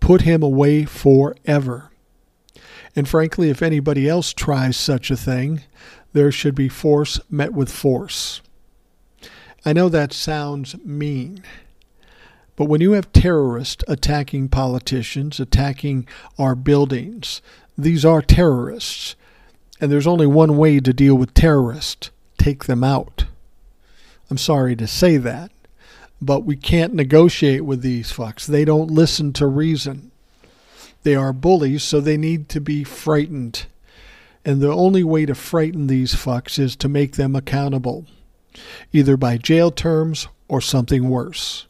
[0.00, 1.90] put him away forever.
[2.96, 5.62] And frankly, if anybody else tries such a thing,
[6.12, 8.40] there should be force met with force.
[9.64, 11.42] I know that sounds mean,
[12.56, 17.42] but when you have terrorists attacking politicians, attacking our buildings,
[17.76, 19.16] these are terrorists.
[19.80, 23.26] And there's only one way to deal with terrorists take them out.
[24.30, 25.50] I'm sorry to say that,
[26.22, 28.46] but we can't negotiate with these fucks.
[28.46, 30.10] They don't listen to reason.
[31.02, 33.66] They are bullies, so they need to be frightened.
[34.44, 38.06] And the only way to frighten these fucks is to make them accountable
[38.92, 41.66] either by jail terms or something worse.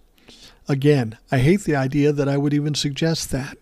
[0.69, 3.59] Again, I hate the idea that I would even suggest that,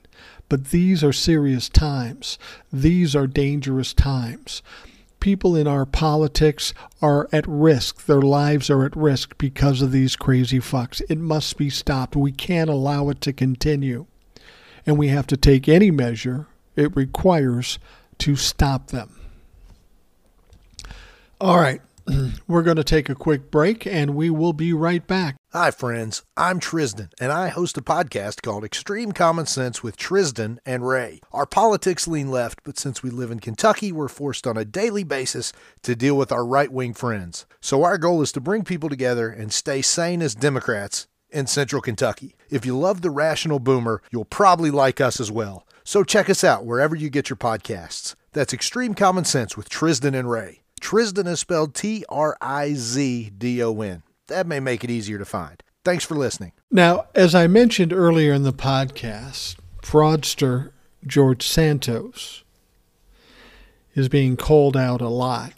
[0.49, 2.39] but these are serious times.
[2.73, 4.63] These are dangerous times.
[5.21, 8.07] People in our politics are at risk.
[8.07, 11.03] Their lives are at risk because of these crazy fucks.
[11.09, 12.15] It must be stopped.
[12.15, 14.07] We can't allow it to continue.
[14.87, 17.79] And we have to take any measure it requires
[18.19, 19.19] to stop them.
[21.41, 21.81] All right.
[22.49, 25.37] We're going to take a quick break and we will be right back.
[25.53, 26.23] Hi, friends.
[26.37, 31.21] I'm Trizdon, and I host a podcast called Extreme Common Sense with Trizdon and Ray.
[31.33, 35.05] Our politics lean left, but since we live in Kentucky, we're forced on a daily
[35.05, 37.47] basis to deal with our right wing friends.
[37.61, 41.83] So, our goal is to bring people together and stay sane as Democrats in central
[41.83, 42.35] Kentucky.
[42.51, 45.67] If you love the rational boomer, you'll probably like us as well.
[45.85, 48.15] So, check us out wherever you get your podcasts.
[48.33, 50.61] That's Extreme Common Sense with Trizdon and Ray.
[50.79, 54.03] Trizdon is spelled T R I Z D O N.
[54.29, 55.63] That may make it easier to find.
[55.85, 56.53] Thanks for listening.
[56.71, 60.71] Now, as I mentioned earlier in the podcast, fraudster
[61.07, 62.45] George Santos
[63.95, 65.55] is being called out a lot.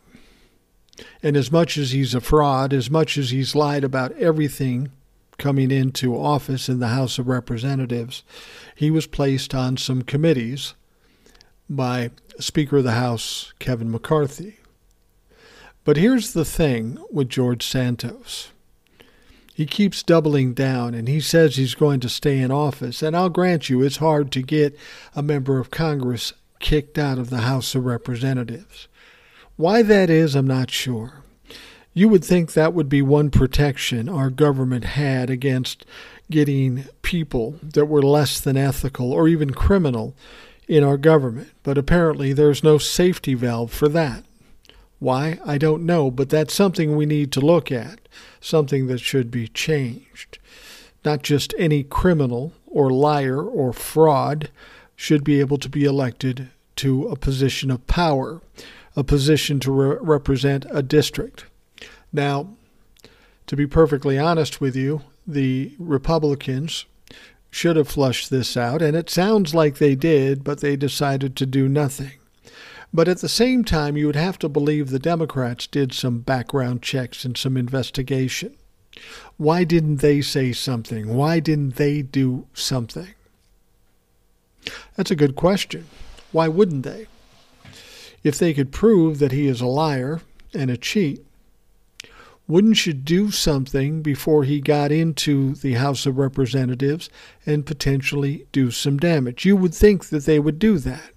[1.23, 4.93] And as much as he's a fraud, as much as he's lied about everything
[5.37, 8.23] coming into office in the House of Representatives,
[8.75, 10.75] he was placed on some committees
[11.69, 14.60] by Speaker of the House Kevin McCarthy.
[15.85, 18.51] But here's the thing with George Santos.
[19.55, 23.03] He keeps doubling down and he says he's going to stay in office.
[23.03, 24.79] And I'll grant you, it's hard to get
[25.15, 28.89] a member of Congress kicked out of the House of Representatives.
[29.57, 31.23] Why that is, I'm not sure.
[31.93, 35.85] You would think that would be one protection our government had against
[36.31, 40.15] getting people that were less than ethical or even criminal
[40.69, 41.51] in our government.
[41.63, 44.25] But apparently, there's no safety valve for that.
[45.01, 45.41] Why?
[45.45, 48.01] I don't know, but that's something we need to look at,
[48.41, 50.39] something that should be changed.
[51.05, 54.51] Not just any criminal or liar or fraud
[54.95, 58.43] should be able to be elected to a position of power,
[58.95, 61.47] a position to re- represent a district.
[62.13, 62.49] Now,
[63.47, 66.85] to be perfectly honest with you, the Republicans
[67.51, 71.47] should have flushed this out, and it sounds like they did, but they decided to
[71.47, 72.20] do nothing.
[72.93, 76.83] But at the same time, you would have to believe the Democrats did some background
[76.83, 78.57] checks and some investigation.
[79.37, 81.15] Why didn't they say something?
[81.15, 83.15] Why didn't they do something?
[84.97, 85.87] That's a good question.
[86.33, 87.07] Why wouldn't they?
[88.23, 90.21] If they could prove that he is a liar
[90.53, 91.25] and a cheat,
[92.47, 97.09] wouldn't you do something before he got into the House of Representatives
[97.47, 99.45] and potentially do some damage?
[99.45, 101.13] You would think that they would do that.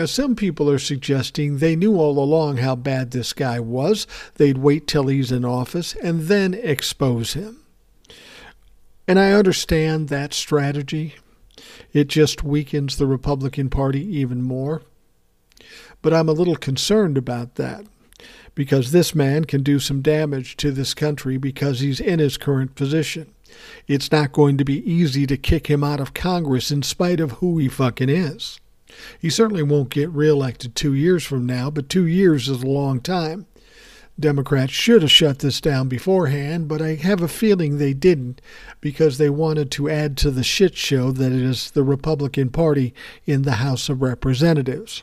[0.00, 4.06] Now, some people are suggesting they knew all along how bad this guy was.
[4.36, 7.58] They'd wait till he's in office and then expose him.
[9.06, 11.16] And I understand that strategy.
[11.92, 14.80] It just weakens the Republican Party even more.
[16.00, 17.84] But I'm a little concerned about that
[18.54, 22.74] because this man can do some damage to this country because he's in his current
[22.74, 23.34] position.
[23.86, 27.32] It's not going to be easy to kick him out of Congress in spite of
[27.32, 28.60] who he fucking is.
[29.18, 33.00] He certainly won't get reelected two years from now, but two years is a long
[33.00, 33.46] time.
[34.18, 38.40] Democrats should have shut this down beforehand, but I have a feeling they didn't
[38.80, 42.92] because they wanted to add to the shit show that is the Republican Party
[43.24, 45.02] in the House of Representatives.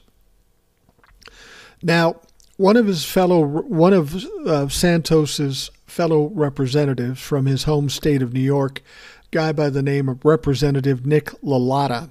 [1.82, 2.22] Now,
[2.58, 8.34] one of his fellow, one of uh, Santos's fellow representatives from his home state of
[8.34, 8.82] New York,
[9.32, 12.10] guy by the name of Representative Nick LaLota,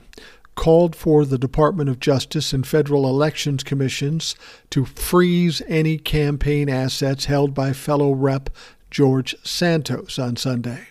[0.57, 4.35] called for the Department of Justice and federal elections commissions
[4.71, 8.51] to freeze any campaign assets held by fellow Rep.
[8.91, 10.89] George Santos on Sunday.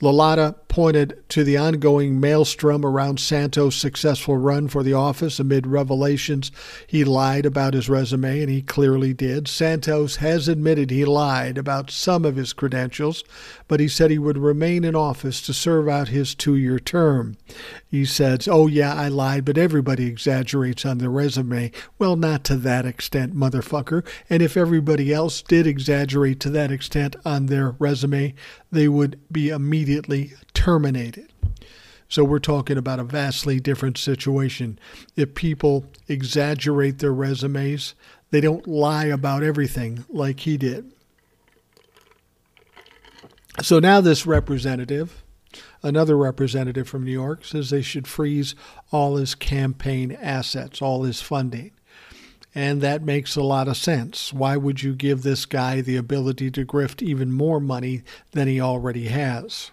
[0.00, 6.52] LaLota pointed to the ongoing maelstrom around Santos' successful run for the office amid revelations
[6.86, 9.48] he lied about his resume, and he clearly did.
[9.48, 13.24] Santos has admitted he lied about some of his credentials,
[13.68, 17.38] but he said he would remain in office to serve out his two year term.
[17.90, 21.72] He says, Oh, yeah, I lied, but everybody exaggerates on their resume.
[21.98, 24.06] Well, not to that extent, motherfucker.
[24.28, 28.34] And if everybody else did exaggerate to that extent on their resume,
[28.70, 31.32] they would be immediately terminated.
[32.08, 34.78] So we're talking about a vastly different situation.
[35.16, 37.94] If people exaggerate their resumes,
[38.30, 40.92] they don't lie about everything like he did.
[43.62, 45.24] So now this representative,
[45.82, 48.54] another representative from New York, says they should freeze
[48.92, 51.72] all his campaign assets, all his funding.
[52.56, 54.32] And that makes a lot of sense.
[54.32, 58.02] Why would you give this guy the ability to grift even more money
[58.32, 59.72] than he already has?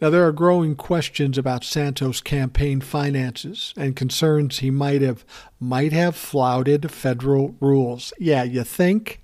[0.00, 5.26] Now, there are growing questions about Santos' campaign finances and concerns he might have
[5.60, 8.14] might have flouted federal rules.
[8.18, 9.20] Yeah, you think?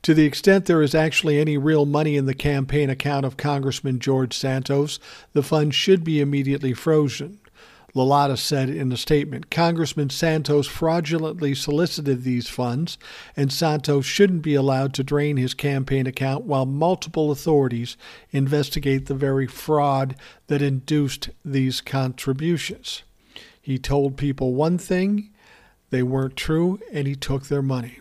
[0.00, 3.98] To the extent there is actually any real money in the campaign account of Congressman
[3.98, 4.98] George Santos,
[5.34, 7.38] the fund should be immediately frozen.
[7.94, 12.98] LaLota said in a statement Congressman Santos fraudulently solicited these funds,
[13.36, 17.96] and Santos shouldn't be allowed to drain his campaign account while multiple authorities
[18.32, 20.16] investigate the very fraud
[20.48, 23.04] that induced these contributions.
[23.62, 25.30] He told people one thing,
[25.90, 28.00] they weren't true, and he took their money.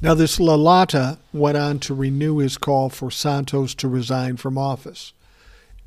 [0.00, 5.12] Now, this LaLota went on to renew his call for Santos to resign from office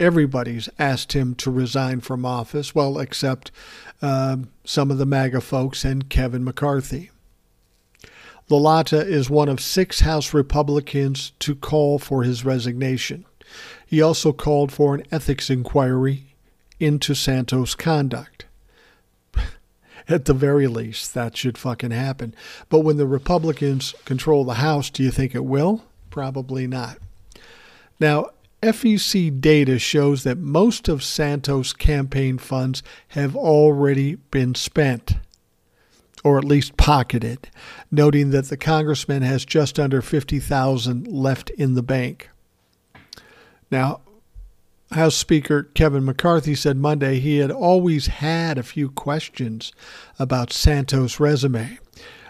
[0.02, 3.52] everybody's asked him to resign from office, well, except
[4.02, 7.12] uh, some of the MAGA folks and Kevin McCarthy.
[8.50, 13.26] LaLota is one of six House Republicans to call for his resignation.
[13.86, 16.36] He also called for an ethics inquiry
[16.80, 18.46] into Santos' conduct.
[20.10, 22.36] At the very least, that should fucking happen.
[22.70, 25.86] But when the Republicans control the House, do you think it will?
[26.10, 26.98] Probably not.
[28.00, 28.32] Now,
[28.62, 35.18] FEC data shows that most of Santos' campaign funds have already been spent,
[36.24, 37.50] or at least pocketed,
[37.90, 42.30] noting that the congressman has just under 50,000 left in the bank.
[43.72, 44.02] Now,
[44.92, 49.72] House Speaker Kevin McCarthy said Monday he had always had a few questions
[50.20, 51.80] about Santos' resume,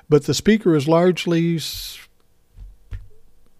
[0.07, 1.59] but the speaker is largely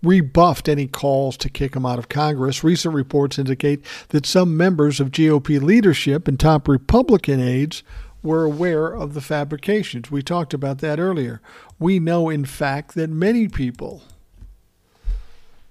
[0.04, 2.64] rebuffed any calls to kick him out of Congress.
[2.64, 7.84] Recent reports indicate that some members of GOP leadership and top Republican aides
[8.24, 10.12] were aware of the fabrications.
[10.12, 11.42] We talked about that earlier.
[11.80, 14.04] We know, in fact, that many people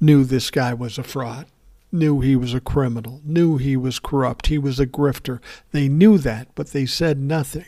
[0.00, 1.46] knew this guy was a fraud,
[1.92, 5.40] knew he was a criminal, knew he was corrupt, he was a grifter.
[5.72, 7.66] They knew that, but they said nothing.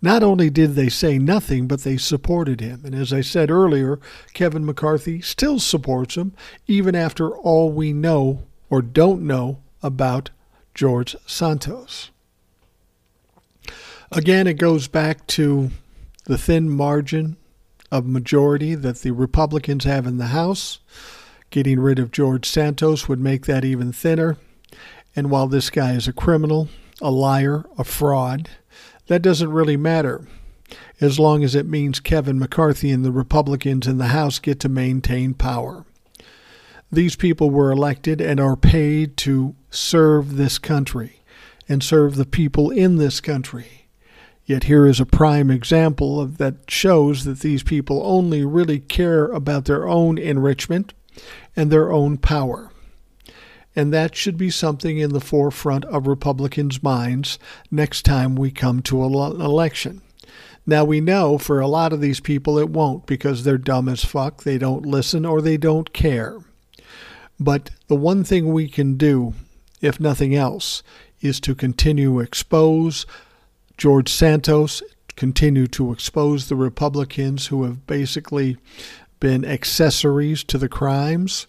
[0.00, 2.82] Not only did they say nothing, but they supported him.
[2.84, 3.98] And as I said earlier,
[4.32, 6.32] Kevin McCarthy still supports him,
[6.66, 10.30] even after all we know or don't know about
[10.74, 12.10] George Santos.
[14.10, 15.70] Again, it goes back to
[16.24, 17.36] the thin margin
[17.90, 20.80] of majority that the Republicans have in the House.
[21.50, 24.36] Getting rid of George Santos would make that even thinner.
[25.14, 26.68] And while this guy is a criminal,
[27.00, 28.50] a liar, a fraud,
[29.06, 30.26] that doesn't really matter
[31.00, 34.68] as long as it means Kevin McCarthy and the Republicans in the House get to
[34.68, 35.84] maintain power.
[36.90, 41.20] These people were elected and are paid to serve this country
[41.68, 43.88] and serve the people in this country.
[44.46, 49.26] Yet here is a prime example of that shows that these people only really care
[49.26, 50.92] about their own enrichment
[51.56, 52.70] and their own power
[53.76, 57.38] and that should be something in the forefront of Republicans' minds
[57.70, 60.00] next time we come to an election.
[60.66, 64.04] Now, we know for a lot of these people it won't because they're dumb as
[64.04, 66.38] fuck, they don't listen, or they don't care.
[67.38, 69.34] But the one thing we can do,
[69.80, 70.82] if nothing else,
[71.20, 73.04] is to continue expose
[73.76, 74.82] George Santos,
[75.16, 78.56] continue to expose the Republicans who have basically
[79.20, 81.46] been accessories to the crimes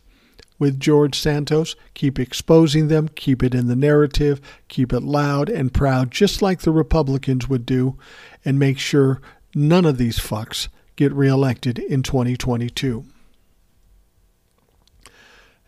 [0.58, 1.76] with George Santos.
[1.94, 6.62] Keep exposing them, keep it in the narrative, keep it loud and proud, just like
[6.62, 7.98] the Republicans would do,
[8.44, 9.22] and make sure
[9.54, 13.06] none of these fucks get reelected in 2022.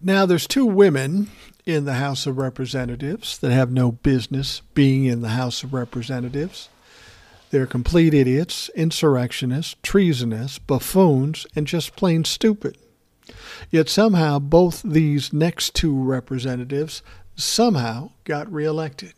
[0.01, 1.29] Now, there's two women
[1.65, 6.69] in the House of Representatives that have no business being in the House of Representatives.
[7.49, 12.77] They're complete idiots, insurrectionists, treasonous, buffoons, and just plain stupid.
[13.69, 17.01] Yet somehow both these next two representatives
[17.35, 19.13] somehow got reelected.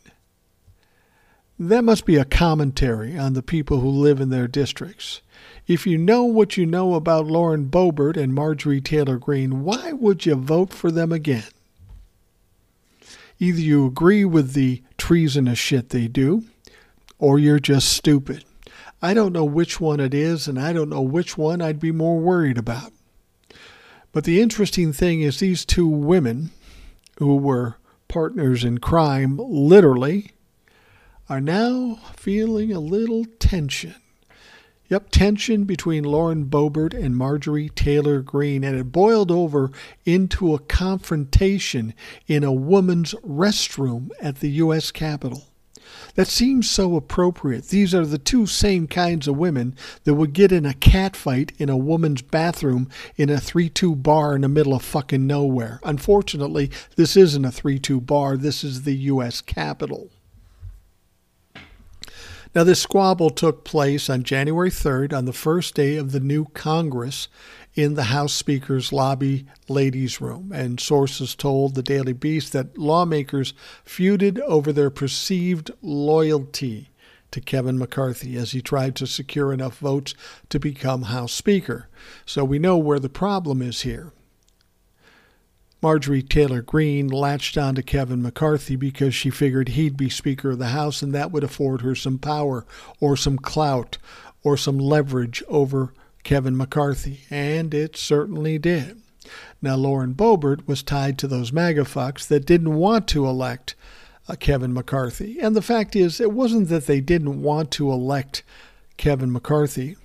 [1.57, 5.21] That must be a commentary on the people who live in their districts.
[5.67, 10.25] If you know what you know about Lauren Boebert and Marjorie Taylor Greene, why would
[10.25, 11.43] you vote for them again?
[13.39, 16.45] Either you agree with the treasonous shit they do,
[17.19, 18.43] or you're just stupid.
[19.01, 21.91] I don't know which one it is, and I don't know which one I'd be
[21.91, 22.91] more worried about.
[24.11, 26.51] But the interesting thing is, these two women
[27.17, 30.31] who were partners in crime, literally,
[31.29, 33.95] are now feeling a little tension.
[34.89, 39.69] Yep, tension between Lauren Boebert and Marjorie Taylor Greene, and it boiled over
[40.03, 41.93] into a confrontation
[42.25, 44.89] in a woman's restroom at the U.S.
[44.89, 45.48] Capitol.
[46.15, 47.69] That seems so appropriate.
[47.69, 51.69] These are the two same kinds of women that would get in a catfight in
[51.69, 55.79] a woman's bathroom in a 3 2 bar in the middle of fucking nowhere.
[55.83, 59.41] Unfortunately, this isn't a 3 2 bar, this is the U.S.
[59.41, 60.09] Capitol.
[62.55, 66.45] Now, this squabble took place on January 3rd, on the first day of the new
[66.45, 67.27] Congress,
[67.75, 70.51] in the House Speaker's lobby ladies' room.
[70.53, 73.53] And sources told the Daily Beast that lawmakers
[73.85, 76.89] feuded over their perceived loyalty
[77.31, 80.15] to Kevin McCarthy as he tried to secure enough votes
[80.49, 81.87] to become House Speaker.
[82.25, 84.11] So we know where the problem is here.
[85.81, 90.59] Marjorie Taylor Greene latched on to Kevin McCarthy because she figured he'd be Speaker of
[90.59, 92.65] the House and that would afford her some power
[92.99, 93.97] or some clout
[94.43, 95.93] or some leverage over
[96.29, 99.01] Kevin McCarthy, and it certainly did.
[99.63, 103.73] Now, Lauren Boebert was tied to those MAGA fucks that didn't want to elect
[104.27, 105.39] uh, Kevin McCarthy.
[105.39, 108.43] And the fact is, it wasn't that they didn't want to elect
[108.95, 109.95] Kevin McCarthy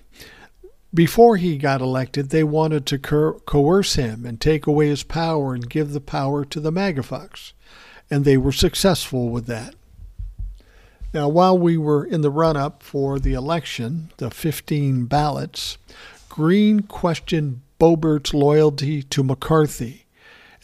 [0.95, 5.53] before he got elected, they wanted to co- coerce him and take away his power
[5.53, 7.53] and give the power to the MAGA fucks.
[8.11, 9.75] And they were successful with that.
[11.15, 15.79] Now, while we were in the run up for the election, the 15 ballots,
[16.35, 20.07] Greene questioned Boebert's loyalty to McCarthy.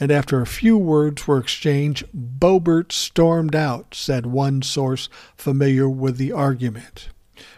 [0.01, 6.17] And after a few words were exchanged, Bobert stormed out, said one source familiar with
[6.17, 7.11] the argument.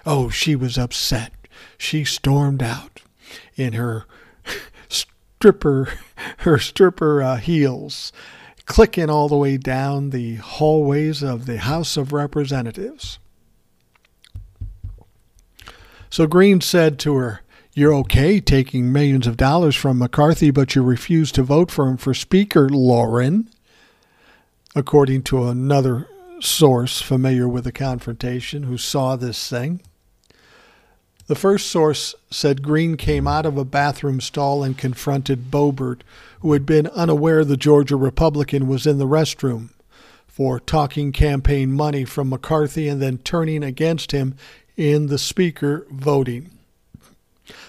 [0.04, 1.32] Oh, she was upset
[1.78, 3.00] she stormed out
[3.56, 4.04] in her
[4.90, 5.88] stripper
[6.40, 8.12] her stripper uh, heels
[8.66, 13.18] clicking all the way down the hallways of the House of Representatives.
[16.12, 17.40] So Greene said to her,
[17.74, 21.96] You're okay taking millions of dollars from McCarthy, but you refuse to vote for him
[21.96, 23.48] for Speaker, Lauren.
[24.74, 26.06] According to another
[26.40, 29.80] source familiar with the confrontation who saw this thing.
[31.28, 36.02] The first source said Greene came out of a bathroom stall and confronted Boebert,
[36.40, 39.70] who had been unaware the Georgia Republican was in the restroom,
[40.26, 44.34] for talking campaign money from McCarthy and then turning against him
[44.76, 46.50] in the speaker voting.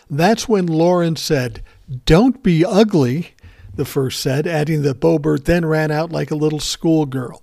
[0.10, 1.64] That's when Lauren said,
[2.06, 3.34] Don't be ugly,
[3.76, 7.42] the first said, adding that Boebert then ran out like a little schoolgirl.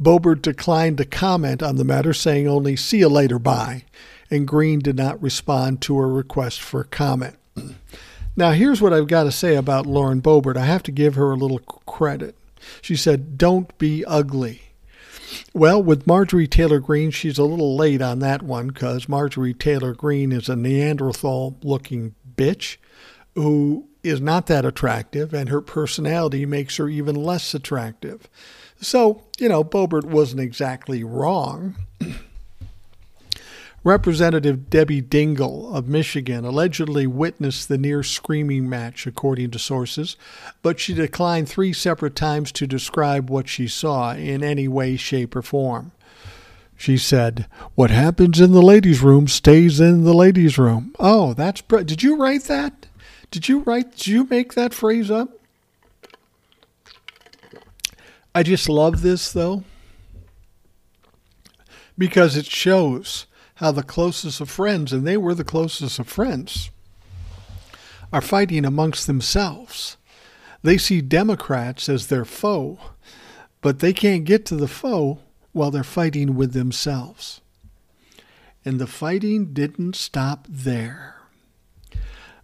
[0.00, 3.84] Boebert declined to comment on the matter, saying only, See you later, bye
[4.30, 7.36] and Greene did not respond to a request for comment.
[8.36, 10.56] Now, here's what I've got to say about Lauren Boebert.
[10.56, 12.36] I have to give her a little credit.
[12.80, 14.67] She said, Don't be ugly.
[15.52, 19.94] Well, with Marjorie Taylor Greene, she's a little late on that one because Marjorie Taylor
[19.94, 22.76] Greene is a Neanderthal looking bitch
[23.34, 28.28] who is not that attractive, and her personality makes her even less attractive.
[28.80, 31.76] So, you know, Boebert wasn't exactly wrong.
[33.84, 40.16] Representative Debbie Dingell of Michigan allegedly witnessed the near screaming match, according to sources,
[40.62, 45.36] but she declined three separate times to describe what she saw in any way, shape,
[45.36, 45.92] or form.
[46.76, 50.94] She said, What happens in the ladies' room stays in the ladies' room.
[50.98, 51.60] Oh, that's.
[51.60, 52.86] Br- did you write that?
[53.30, 53.92] Did you write?
[53.92, 55.30] Did you make that phrase up?
[58.34, 59.64] I just love this, though,
[61.96, 63.26] because it shows
[63.58, 66.70] how the closest of friends, and they were the closest of friends,
[68.12, 69.96] are fighting amongst themselves.
[70.62, 72.78] They see Democrats as their foe,
[73.60, 75.18] but they can't get to the foe
[75.50, 77.40] while they're fighting with themselves.
[78.64, 81.16] And the fighting didn't stop there.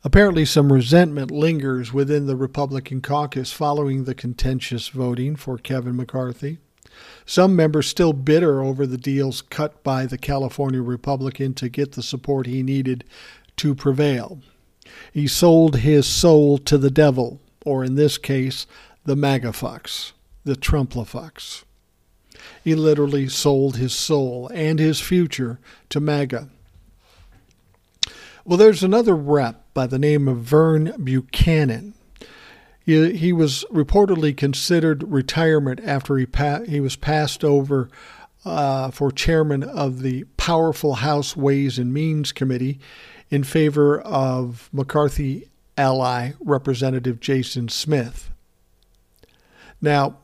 [0.02, 6.58] Apparently, some resentment lingers within the Republican caucus following the contentious voting for Kevin McCarthy.
[7.26, 12.02] Some members still bitter over the deals cut by the California Republican to get the
[12.02, 13.04] support he needed
[13.56, 14.40] to prevail.
[15.12, 18.66] He sold his soul to the devil, or in this case,
[19.04, 20.12] the MAGA fox,
[20.44, 21.64] the Trumplafucks.
[22.62, 25.58] He literally sold his soul and his future
[25.90, 26.48] to MAGA.
[28.44, 31.94] Well, there's another rep by the name of Vern Buchanan.
[32.84, 37.88] He, he was reportedly considered retirement after he, pa- he was passed over
[38.44, 42.78] uh, for chairman of the powerful House Ways and Means Committee
[43.30, 48.30] in favor of McCarthy ally Representative Jason Smith.
[49.80, 50.18] Now,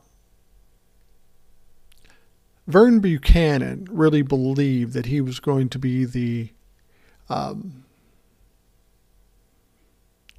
[2.67, 6.49] Vern Buchanan really believed that he was going to be the
[7.27, 7.80] um,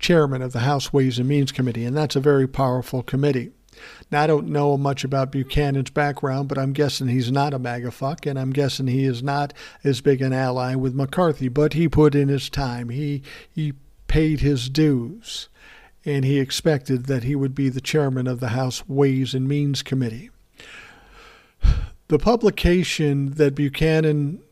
[0.02, 3.52] chairman of the House Ways and Means Committee, and that's a very powerful committee.
[4.10, 7.90] Now, I don't know much about Buchanan's background, but I'm guessing he's not a MAGA
[7.92, 11.88] fuck, and I'm guessing he is not as big an ally with McCarthy, but he
[11.88, 12.90] put in his time.
[12.90, 13.72] He, he
[14.08, 15.48] paid his dues,
[16.04, 19.82] and he expected that he would be the chairman of the House Ways and Means
[19.82, 20.30] Committee.
[22.08, 24.42] The publication that Buchanan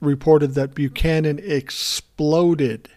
[0.00, 2.88] reported that Buchanan exploded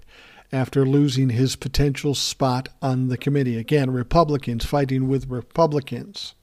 [0.56, 3.58] after losing his potential spot on the committee.
[3.58, 6.34] Again, Republicans fighting with Republicans.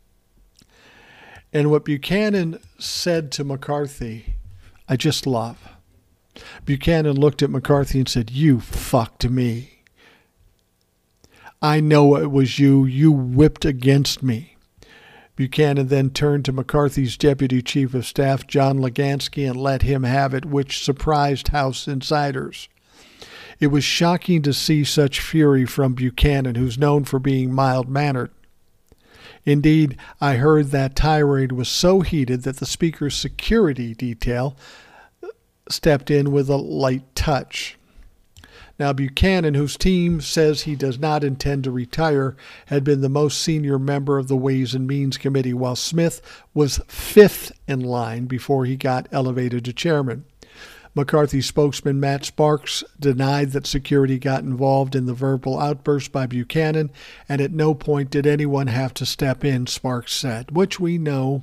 [1.50, 4.36] And what Buchanan said to McCarthy,
[4.86, 5.66] I just love.
[6.66, 9.80] Buchanan looked at McCarthy and said, You fucked me.
[11.62, 12.84] I know it was you.
[12.84, 14.56] You whipped against me.
[15.36, 20.34] Buchanan then turned to McCarthy's deputy chief of staff, John Leganski, and let him have
[20.34, 22.68] it, which surprised House insiders.
[23.62, 28.32] It was shocking to see such fury from Buchanan, who's known for being mild mannered.
[29.44, 34.56] Indeed, I heard that tirade was so heated that the Speaker's security detail
[35.68, 37.78] stepped in with a light touch.
[38.80, 42.36] Now, Buchanan, whose team says he does not intend to retire,
[42.66, 46.20] had been the most senior member of the Ways and Means Committee, while Smith
[46.52, 50.24] was fifth in line before he got elevated to chairman.
[50.94, 56.90] McCarthy spokesman Matt Sparks denied that security got involved in the verbal outburst by Buchanan,
[57.28, 61.42] and at no point did anyone have to step in, Sparks said, which we know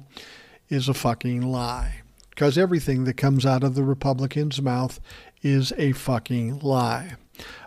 [0.70, 2.02] is a fucking lie.
[2.30, 5.00] Because everything that comes out of the Republican's mouth
[5.42, 7.16] is a fucking lie.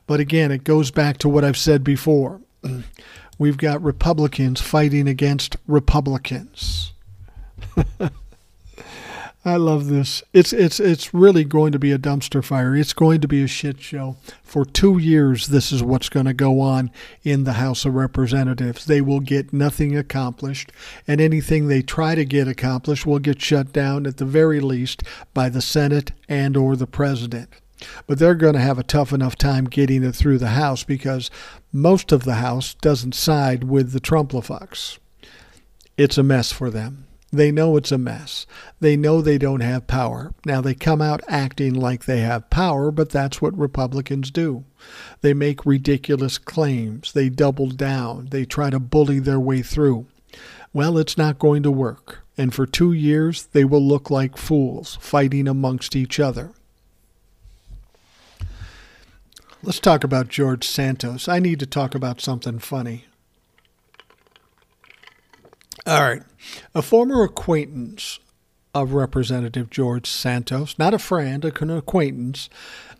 [0.06, 2.40] But again, it goes back to what I've said before.
[3.38, 6.92] We've got Republicans fighting against Republicans.
[9.44, 10.22] I love this.
[10.32, 12.76] It's it's it's really going to be a dumpster fire.
[12.76, 14.16] It's going to be a shit show.
[14.44, 16.92] For 2 years this is what's going to go on
[17.24, 18.84] in the House of Representatives.
[18.84, 20.70] They will get nothing accomplished
[21.08, 25.02] and anything they try to get accomplished will get shut down at the very least
[25.34, 27.48] by the Senate and or the president.
[28.06, 31.32] But they're going to have a tough enough time getting it through the House because
[31.72, 34.98] most of the House doesn't side with the Trumplafucks.
[35.96, 37.06] It's a mess for them.
[37.32, 38.46] They know it's a mess.
[38.78, 40.34] They know they don't have power.
[40.44, 44.64] Now they come out acting like they have power, but that's what Republicans do.
[45.22, 47.12] They make ridiculous claims.
[47.12, 48.26] They double down.
[48.30, 50.06] They try to bully their way through.
[50.74, 52.18] Well, it's not going to work.
[52.36, 56.52] And for two years, they will look like fools fighting amongst each other.
[59.62, 61.28] Let's talk about George Santos.
[61.28, 63.06] I need to talk about something funny.
[65.86, 66.22] All right.
[66.74, 68.18] A former acquaintance
[68.74, 72.48] of Representative George Santos, not a friend, an acquaintance,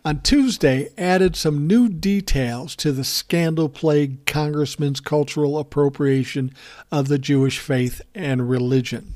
[0.05, 6.51] on Tuesday added some new details to the scandal plagued congressman's cultural appropriation
[6.91, 9.13] of the Jewish faith and religion.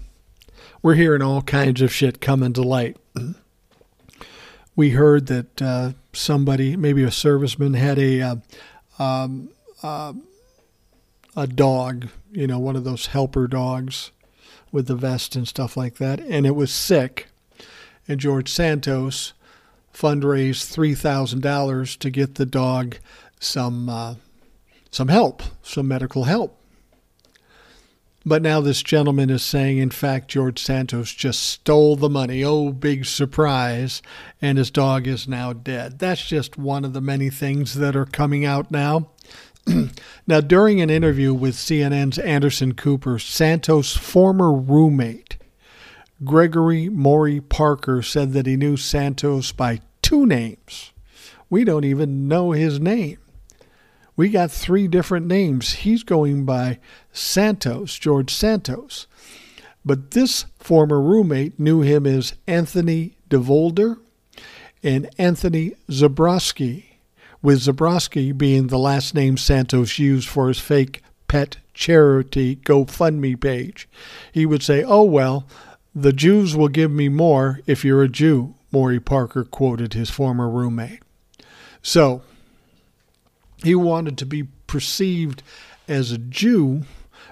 [0.82, 2.98] We're hearing all kinds of shit coming to light.
[4.76, 8.36] We heard that uh, somebody, maybe a serviceman, had a uh,
[9.00, 9.50] um,
[9.82, 10.14] uh,
[11.36, 14.12] a dog, you know, one of those helper dogs
[14.72, 17.28] with the vest and stuff like that, and it was sick.
[18.08, 19.34] And George Santos
[19.94, 22.98] fundraised three thousand dollars to get the dog
[23.40, 24.16] some uh,
[24.92, 26.54] some help, some medical help.
[28.26, 32.44] But now this gentleman is saying, in fact, George Santos just stole the money.
[32.44, 34.02] Oh, big surprise.
[34.42, 36.00] And his dog is now dead.
[36.00, 39.12] That's just one of the many things that are coming out now.
[40.28, 45.38] now, during an interview with CNN's Anderson Cooper, Santos' former roommate,
[46.24, 50.92] Gregory Morey Parker, said that he knew Santos by two names.
[51.50, 53.20] We don't even know his name.
[54.16, 55.74] We got three different names.
[55.74, 56.80] He's going by
[57.12, 59.06] Santos, George Santos.
[59.86, 64.00] But this former roommate knew him as Anthony DeVolder
[64.84, 66.87] and Anthony Zabrovsky,
[67.42, 73.88] with Zabrovsky being the last name Santos used for his fake pet charity GoFundMe page.
[74.32, 75.46] He would say, Oh, well,
[75.94, 80.50] the Jews will give me more if you're a Jew, Morey Parker quoted his former
[80.50, 81.02] roommate.
[81.82, 82.22] So,
[83.64, 85.42] he wanted to be perceived
[85.88, 86.84] as a Jew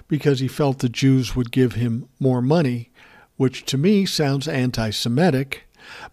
[0.08, 2.90] because he felt the Jews would give him more money,
[3.36, 5.65] which to me sounds anti Semitic.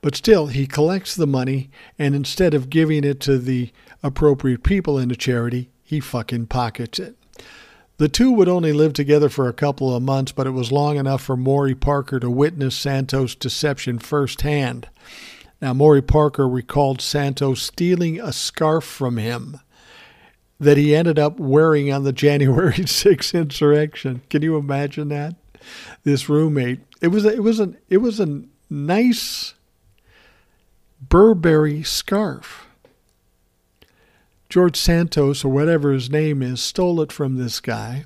[0.03, 3.71] But still, he collects the money, and instead of giving it to the
[4.03, 7.15] appropriate people in the charity, he fucking pockets it.
[7.95, 10.97] The two would only live together for a couple of months, but it was long
[10.97, 14.89] enough for Morey Parker to witness Santos' deception firsthand.
[15.61, 19.61] Now, Morey Parker recalled Santos stealing a scarf from him
[20.59, 24.21] that he ended up wearing on the January 6th insurrection.
[24.29, 25.35] Can you imagine that?
[26.03, 26.81] This roommate.
[26.99, 29.53] It was it was a it was a nice
[31.09, 32.67] Burberry scarf.
[34.49, 38.05] George Santos, or whatever his name is, stole it from this guy.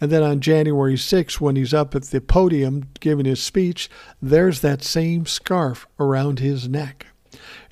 [0.00, 3.90] And then on January 6th, when he's up at the podium giving his speech,
[4.22, 7.06] there's that same scarf around his neck.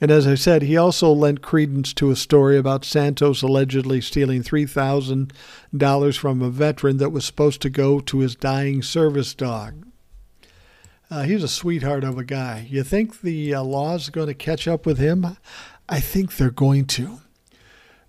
[0.00, 4.42] And as I said, he also lent credence to a story about Santos allegedly stealing
[4.42, 9.86] $3,000 from a veteran that was supposed to go to his dying service dog.
[11.14, 12.66] Uh, he's a sweetheart of a guy.
[12.68, 15.36] You think the uh, law's going to catch up with him?
[15.88, 17.20] I think they're going to.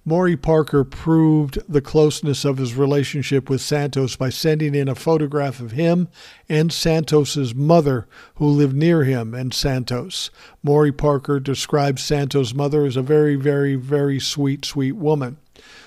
[0.03, 5.59] Morey Parker proved the closeness of his relationship with Santos by sending in a photograph
[5.59, 6.07] of him
[6.49, 10.31] and Santos's mother, who lived near him and Santos.
[10.63, 15.37] Morey Parker described Santos' mother as a very, very, very sweet, sweet woman.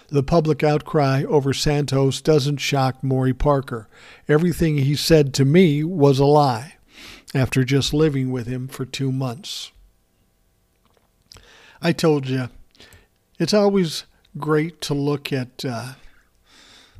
[0.09, 3.89] The public outcry over Santos doesn't shock Morey Parker.
[4.29, 6.75] Everything he said to me was a lie
[7.35, 9.71] after just living with him for two months.
[11.81, 12.49] I told you
[13.39, 14.05] it's always
[14.37, 15.95] great to look at uh,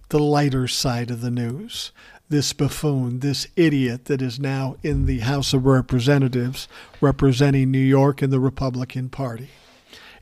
[0.09, 1.93] the lighter side of the news.
[2.29, 6.69] This buffoon, this idiot that is now in the House of Representatives
[7.01, 9.49] representing New York in the Republican Party.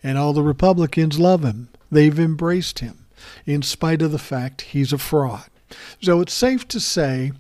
[0.03, 1.69] And all the Republicans love him.
[1.91, 3.07] They've embraced him,
[3.45, 5.47] in spite of the fact he's a fraud.
[6.01, 7.33] So it's safe to say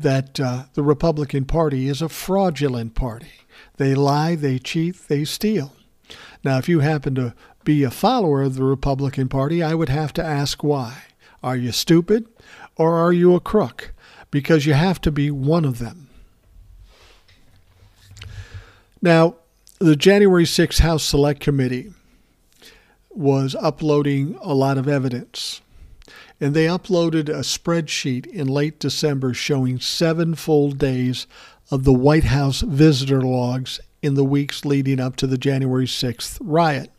[0.00, 3.32] that uh, the Republican Party is a fraudulent party.
[3.76, 5.74] They lie, they cheat, they steal.
[6.42, 7.34] Now, if you happen to
[7.64, 11.02] be a follower of the Republican Party, I would have to ask why.
[11.42, 12.26] Are you stupid
[12.76, 13.92] or are you a crook?
[14.30, 16.08] Because you have to be one of them.
[19.02, 19.36] Now,
[19.78, 21.92] the January 6th House Select Committee
[23.10, 25.60] was uploading a lot of evidence.
[26.40, 31.26] And they uploaded a spreadsheet in late December showing seven full days
[31.70, 36.38] of the White House visitor logs in the weeks leading up to the January 6th
[36.40, 36.90] riot.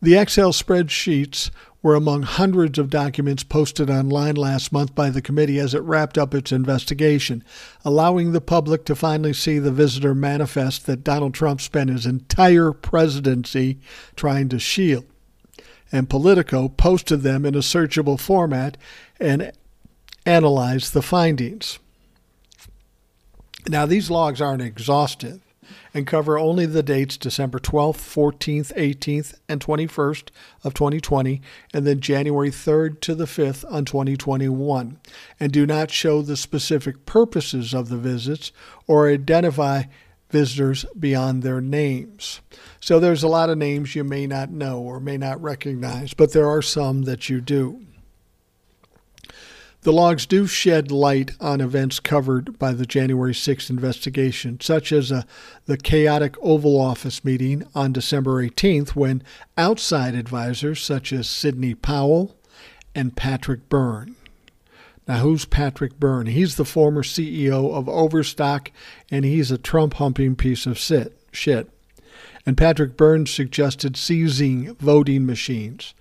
[0.00, 1.50] The Excel spreadsheets
[1.82, 6.18] were among hundreds of documents posted online last month by the committee as it wrapped
[6.18, 7.42] up its investigation,
[7.84, 12.72] allowing the public to finally see the visitor manifest that Donald Trump spent his entire
[12.72, 13.78] presidency
[14.14, 15.04] trying to shield.
[15.92, 18.76] And Politico posted them in a searchable format
[19.18, 19.52] and
[20.24, 21.78] analyzed the findings.
[23.68, 25.40] Now, these logs aren't exhaustive
[25.92, 30.28] and cover only the dates December 12th, 14th, 18th, and 21st
[30.64, 31.40] of 2020,
[31.72, 34.98] and then January 3rd to the 5th on 2021,
[35.38, 38.52] and do not show the specific purposes of the visits
[38.86, 39.84] or identify
[40.30, 42.40] visitors beyond their names.
[42.80, 46.32] So there's a lot of names you may not know or may not recognize, but
[46.32, 47.84] there are some that you do.
[49.82, 55.08] The logs do shed light on events covered by the January 6th investigation, such as
[55.64, 59.22] the chaotic Oval Office meeting on December 18th, when
[59.56, 62.36] outside advisors such as Sidney Powell
[62.94, 64.16] and Patrick Byrne.
[65.08, 66.26] Now, who's Patrick Byrne?
[66.26, 68.70] He's the former CEO of Overstock,
[69.10, 71.70] and he's a Trump humping piece of shit.
[72.46, 75.94] And Patrick Byrne suggested seizing voting machines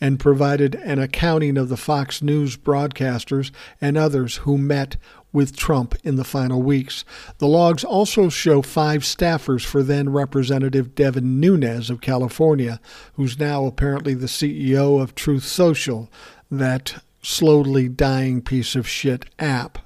[0.00, 4.96] and provided an accounting of the Fox News broadcasters and others who met
[5.32, 7.04] with Trump in the final weeks.
[7.38, 12.80] The logs also show five staffers for then Representative Devin Nunes of California,
[13.14, 16.10] who's now apparently the CEO of Truth Social,
[16.50, 19.78] that slowly dying piece of shit app.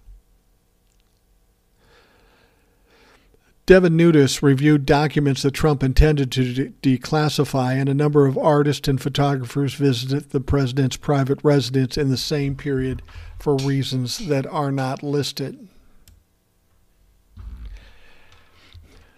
[3.64, 8.88] Devin Nunes reviewed documents that Trump intended to de- declassify, and a number of artists
[8.88, 13.02] and photographers visited the president's private residence in the same period
[13.38, 15.68] for reasons that are not listed.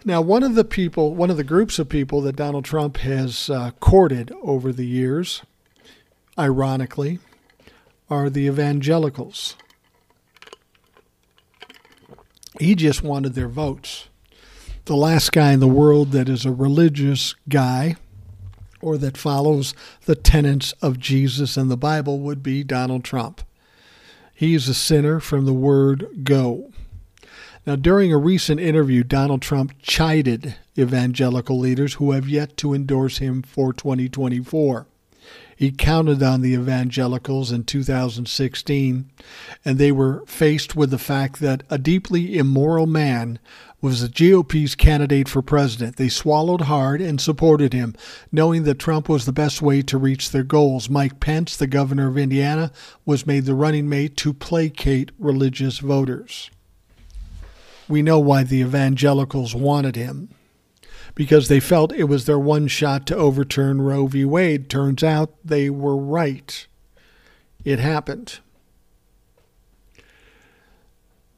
[0.04, 3.48] Now, one of the people, one of the groups of people that Donald Trump has
[3.50, 5.42] uh, courted over the years,
[6.36, 7.20] ironically,
[8.10, 9.56] are the evangelicals.
[12.58, 14.08] He just wanted their votes.
[14.86, 17.96] The last guy in the world that is a religious guy
[18.80, 19.74] or that follows
[20.06, 23.42] the tenets of Jesus and the Bible would be Donald Trump.
[24.34, 26.72] He's a sinner from the word go.
[27.66, 33.18] Now, during a recent interview, Donald Trump chided evangelical leaders who have yet to endorse
[33.18, 34.86] him for 2024.
[35.60, 39.10] He counted on the evangelicals in 2016,
[39.62, 43.38] and they were faced with the fact that a deeply immoral man
[43.82, 45.96] was the GOP's candidate for president.
[45.96, 47.94] They swallowed hard and supported him,
[48.32, 50.88] knowing that Trump was the best way to reach their goals.
[50.88, 52.72] Mike Pence, the governor of Indiana,
[53.04, 56.50] was made the running mate to placate religious voters.
[57.86, 60.30] We know why the evangelicals wanted him
[61.20, 64.24] because they felt it was their one shot to overturn Roe v.
[64.24, 64.70] Wade.
[64.70, 66.66] Turns out they were right.
[67.62, 68.38] It happened.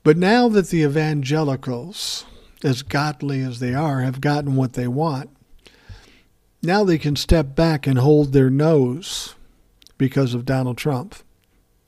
[0.04, 2.24] But now that the evangelicals,
[2.62, 5.30] as godly as they are, have gotten what they want,
[6.62, 9.34] now they can step back and hold their nose
[9.98, 11.16] because of Donald Trump.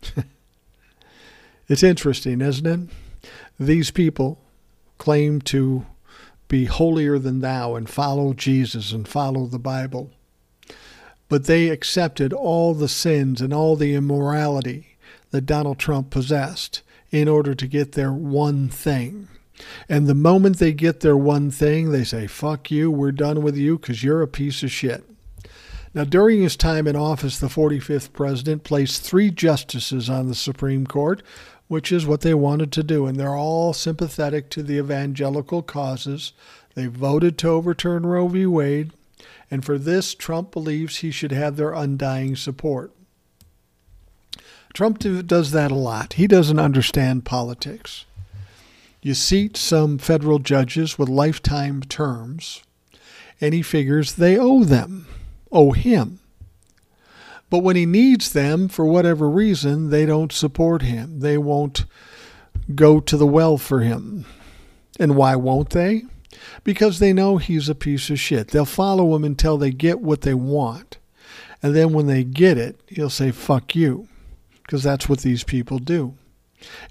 [1.68, 3.30] it's interesting, isn't it?
[3.60, 4.40] These people
[4.98, 5.86] claim to
[6.48, 10.10] be holier than thou and follow Jesus and follow the Bible.
[11.28, 14.96] But they accepted all the sins and all the immorality
[15.30, 19.28] that Donald Trump possessed in order to get their one thing.
[19.88, 23.56] And the moment they get their one thing, they say, fuck you, we're done with
[23.56, 25.04] you because you're a piece of shit.
[25.94, 30.88] Now, during his time in office, the 45th president placed three justices on the Supreme
[30.88, 31.22] Court,
[31.74, 33.04] which is what they wanted to do.
[33.04, 36.32] And they're all sympathetic to the evangelical causes.
[36.76, 38.46] They voted to overturn Roe v.
[38.46, 38.92] Wade.
[39.50, 42.92] And for this, Trump believes he should have their undying support.
[44.72, 46.12] Trump does that a lot.
[46.12, 48.04] He doesn't understand politics.
[49.02, 52.62] You seat some federal judges with lifetime terms,
[53.40, 55.08] and he figures they owe them,
[55.50, 56.20] owe him.
[57.50, 61.20] But when he needs them, for whatever reason, they don't support him.
[61.20, 61.84] They won't
[62.74, 64.24] go to the well for him.
[64.98, 66.04] And why won't they?
[66.62, 68.48] Because they know he's a piece of shit.
[68.48, 70.98] They'll follow him until they get what they want.
[71.62, 74.08] And then when they get it, he'll say, fuck you.
[74.62, 76.14] Because that's what these people do.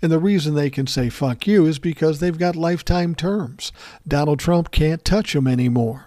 [0.02, 3.72] And the reason they can say fuck you is because they've got lifetime terms.
[4.08, 6.06] Donald Trump can't touch them anymore.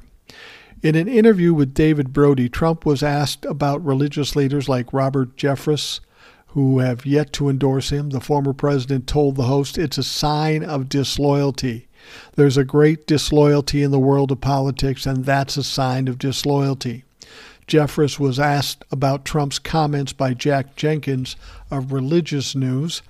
[0.82, 6.00] In an interview with David Brody, Trump was asked about religious leaders like Robert Jeffress,
[6.48, 8.10] who have yet to endorse him.
[8.10, 11.88] The former president told the host it's a sign of disloyalty.
[12.34, 17.04] There's a great disloyalty in the world of politics, and that's a sign of disloyalty.
[17.66, 21.36] Jeffress was asked about Trump's comments by Jack Jenkins
[21.70, 23.02] of Religious News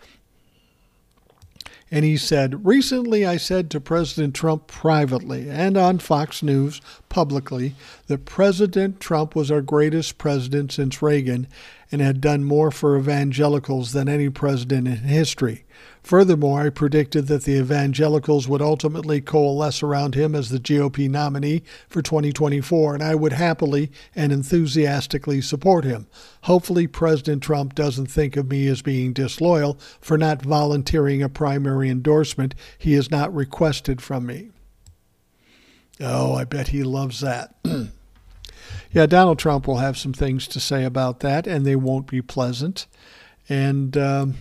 [1.91, 7.75] and he said, Recently I said to President Trump privately and on Fox News publicly
[8.09, 11.47] that President Trump was our greatest president since Reagan
[11.93, 15.65] and had done more for evangelicals than any president in history.
[16.07, 21.65] Furthermore, I predicted that the evangelicals would ultimately coalesce around him as the GOP nominee
[21.89, 26.07] for 2024, and I would happily and enthusiastically support him.
[26.43, 31.91] Hopefully, President Trump doesn't think of me as being disloyal for not volunteering a primary
[31.91, 34.51] endorsement he has not requested from me.
[35.99, 37.57] Oh, I bet he loves that.
[38.93, 42.23] yeah, Donald Trump will have some things to say about that, and they won't be
[42.23, 42.87] pleasant.
[43.49, 44.37] And um,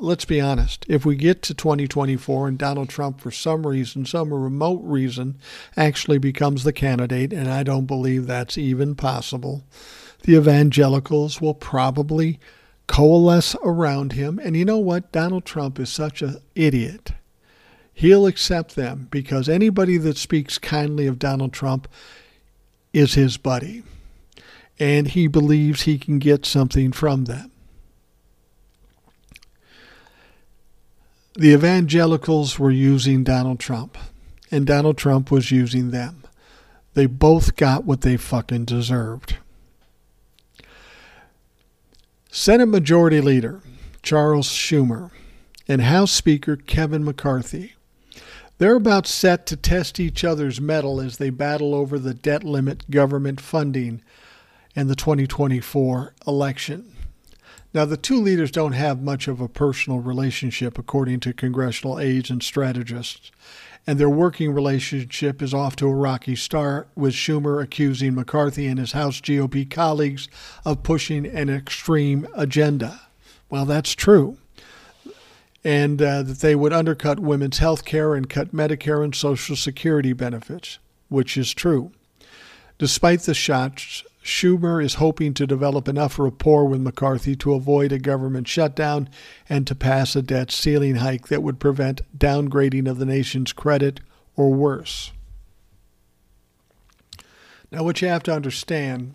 [0.00, 4.32] let's be honest, if we get to 2024 and Donald Trump, for some reason, some
[4.32, 5.38] remote reason,
[5.76, 9.64] actually becomes the candidate, and I don't believe that's even possible,
[10.22, 12.38] the evangelicals will probably
[12.86, 14.40] coalesce around him.
[14.42, 15.12] And you know what?
[15.12, 17.12] Donald Trump is such an idiot.
[17.92, 21.86] He'll accept them because anybody that speaks kindly of Donald Trump
[22.92, 23.82] is his buddy.
[24.78, 27.52] And he believes he can get something from them.
[31.34, 33.96] The evangelicals were using Donald Trump,
[34.50, 36.24] and Donald Trump was using them.
[36.94, 39.36] They both got what they fucking deserved.
[42.32, 43.60] Senate Majority Leader
[44.02, 45.10] Charles Schumer
[45.68, 47.74] and House Speaker Kevin McCarthy.
[48.58, 52.90] They're about set to test each other's mettle as they battle over the debt limit
[52.90, 54.02] government funding
[54.76, 56.92] and the 2024 election.
[57.72, 62.28] Now, the two leaders don't have much of a personal relationship, according to congressional aides
[62.28, 63.30] and strategists,
[63.86, 68.78] and their working relationship is off to a rocky start, with Schumer accusing McCarthy and
[68.78, 70.28] his House GOP colleagues
[70.64, 73.02] of pushing an extreme agenda.
[73.48, 74.36] Well, that's true.
[75.62, 80.12] And uh, that they would undercut women's health care and cut Medicare and Social Security
[80.12, 81.92] benefits, which is true.
[82.78, 87.98] Despite the shots, Schumer is hoping to develop enough rapport with McCarthy to avoid a
[87.98, 89.08] government shutdown
[89.48, 94.00] and to pass a debt ceiling hike that would prevent downgrading of the nation's credit
[94.36, 95.12] or worse.
[97.72, 99.14] Now, what you have to understand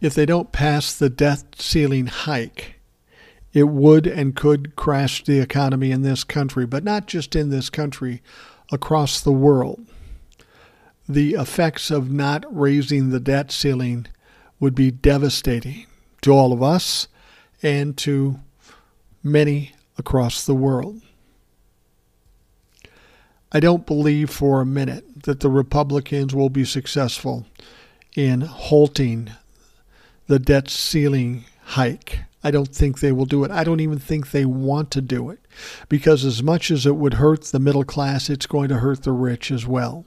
[0.00, 2.80] if they don't pass the debt ceiling hike,
[3.52, 7.70] it would and could crash the economy in this country, but not just in this
[7.70, 8.22] country,
[8.72, 9.84] across the world
[11.12, 14.06] the effects of not raising the debt ceiling
[14.58, 15.86] would be devastating
[16.22, 17.08] to all of us
[17.62, 18.38] and to
[19.22, 21.00] many across the world.
[23.52, 27.46] I don't believe for a minute that the Republicans will be successful
[28.14, 29.30] in halting
[30.28, 32.20] the debt ceiling hike.
[32.44, 33.50] I don't think they will do it.
[33.50, 35.40] I don't even think they want to do it
[35.88, 39.12] because, as much as it would hurt the middle class, it's going to hurt the
[39.12, 40.06] rich as well.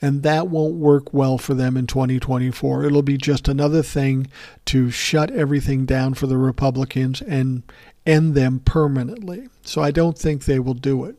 [0.00, 2.84] And that won't work well for them in 2024.
[2.84, 4.28] It'll be just another thing
[4.66, 7.62] to shut everything down for the Republicans and
[8.06, 9.48] end them permanently.
[9.62, 11.16] So I don't think they will do it.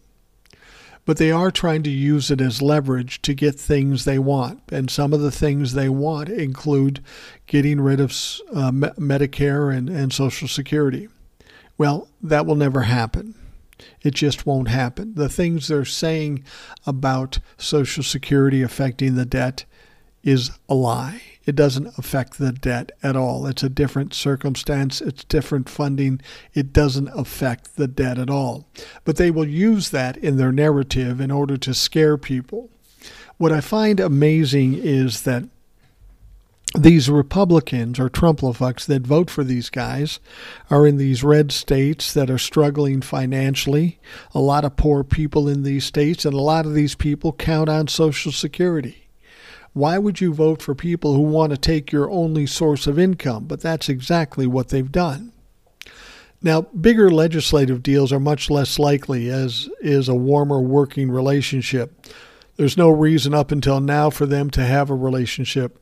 [1.06, 4.62] But they are trying to use it as leverage to get things they want.
[4.72, 7.04] And some of the things they want include
[7.48, 8.12] getting rid of
[8.54, 11.10] uh, Medicare and, and Social Security.
[11.80, 13.34] Well, that will never happen.
[14.02, 15.14] It just won't happen.
[15.16, 16.43] The things they're saying
[16.86, 19.66] about Social Security affecting the debt
[20.24, 21.22] is a lie.
[21.45, 23.47] It doesn't affect the debt at all.
[23.47, 26.22] It's a different circumstance, it's different funding.
[26.54, 28.68] It doesn't affect the debt at all.
[29.04, 32.70] But they will use that in their narrative in order to scare people.
[33.38, 35.45] What I find amazing is that
[36.78, 40.20] these Republicans or Trumplafucks that vote for these guys
[40.70, 43.99] are in these red states that are struggling financially.
[44.36, 47.70] A lot of poor people in these states, and a lot of these people count
[47.70, 49.07] on Social Security.
[49.74, 53.45] Why would you vote for people who want to take your only source of income?
[53.45, 55.32] But that's exactly what they've done.
[56.41, 62.05] Now, bigger legislative deals are much less likely, as is a warmer working relationship.
[62.57, 65.80] There's no reason up until now for them to have a relationship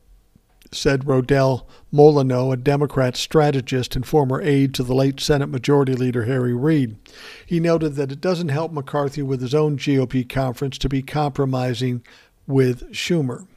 [0.71, 6.25] said Rodell Mollineau, a Democrat strategist and former aide to the late Senate Majority Leader
[6.25, 6.97] Harry Reid.
[7.45, 12.03] He noted that it doesn't help McCarthy with his own GOP conference to be compromising
[12.45, 13.47] with Schumer.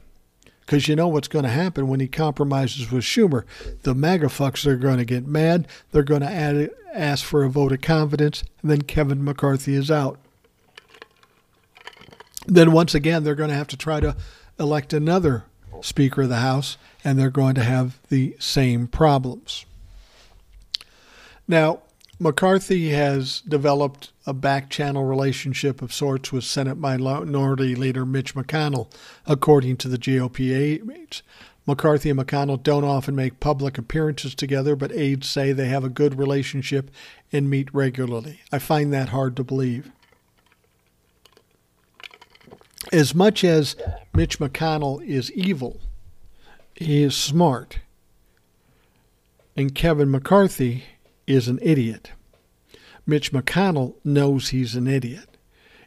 [0.61, 3.43] Because you know what's going to happen when he compromises with Schumer.
[3.83, 5.67] The MAGA fucks are going to get mad.
[5.91, 9.91] They're going to add, ask for a vote of confidence, and then Kevin McCarthy is
[9.91, 10.17] out.
[12.47, 14.15] Then once again, they're going to have to try to
[14.59, 15.45] elect another
[15.81, 19.65] Speaker of the House, and they're going to have the same problems.
[21.47, 21.81] Now,
[22.19, 28.91] McCarthy has developed a back channel relationship of sorts with Senate Minority Leader Mitch McConnell,
[29.25, 31.23] according to the GOP aides.
[31.65, 35.89] McCarthy and McConnell don't often make public appearances together, but aides say they have a
[35.89, 36.91] good relationship
[37.31, 38.41] and meet regularly.
[38.51, 39.91] I find that hard to believe
[42.91, 43.75] as much as
[44.13, 45.79] Mitch McConnell is evil,
[46.75, 47.79] he is smart.
[49.55, 50.85] And Kevin McCarthy
[51.27, 52.11] is an idiot.
[53.05, 55.37] Mitch McConnell knows he's an idiot.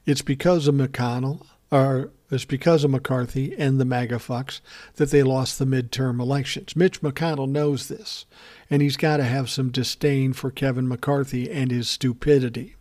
[0.07, 4.61] It's because of McConnell, or it's because of McCarthy and the MAGA fucks
[4.97, 6.77] that they lost the midterm elections.
[6.77, 8.27] Mitch McConnell knows this,
[8.69, 12.77] and he's got to have some disdain for Kevin McCarthy and his stupidity.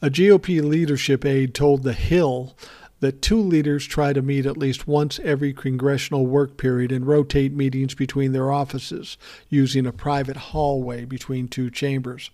[0.00, 2.54] A GOP leadership aide told The Hill
[3.00, 7.52] that two leaders try to meet at least once every congressional work period and rotate
[7.52, 9.16] meetings between their offices
[9.48, 12.30] using a private hallway between two chambers.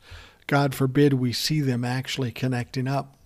[0.46, 3.16] God forbid we see them actually connecting up.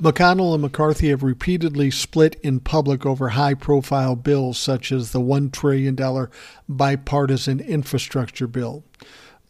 [0.00, 5.20] McConnell and McCarthy have repeatedly split in public over high profile bills such as the
[5.20, 5.96] $1 trillion
[6.68, 8.84] bipartisan infrastructure bill,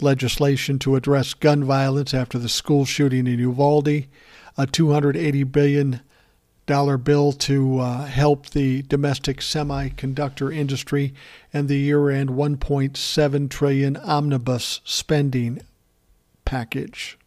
[0.01, 4.07] legislation to address gun violence after the school shooting in Uvalde,
[4.57, 6.01] a $280 billion
[6.69, 11.13] dollar bill to uh, help the domestic semiconductor industry
[11.53, 15.61] and the year-end 1.7 trillion omnibus spending
[16.45, 17.19] package.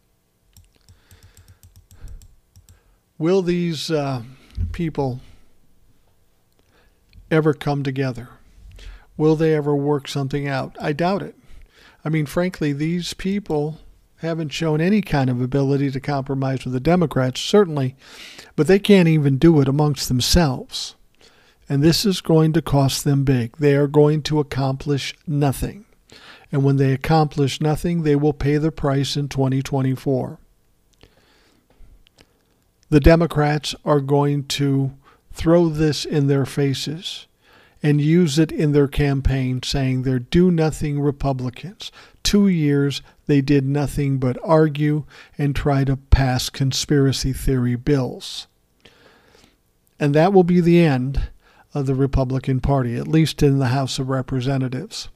[3.18, 4.22] Will these uh,
[4.72, 5.20] people
[7.30, 8.30] ever come together?
[9.18, 10.78] Will they ever work something out?
[10.80, 11.36] I doubt it.
[12.06, 13.80] I mean, frankly, these people
[14.22, 17.96] haven't shown any kind of ability to compromise with the Democrats, certainly,
[18.56, 20.96] but they can't even do it amongst themselves.
[21.68, 23.58] And this is going to cost them big.
[23.58, 25.86] They are going to accomplish nothing.
[26.52, 30.38] And when they accomplish nothing, they will pay the price in 2024.
[32.90, 34.92] The Democrats are going to
[35.32, 37.26] throw this in their faces
[37.84, 41.92] and use it in their campaign, saying they're do nothing Republicans.
[42.24, 45.06] Two years they did nothing but argue
[45.38, 48.48] and try to pass conspiracy theory bills.
[50.00, 51.30] And that will be the end
[51.74, 55.10] of the Republican Party, at least in the House of Representatives.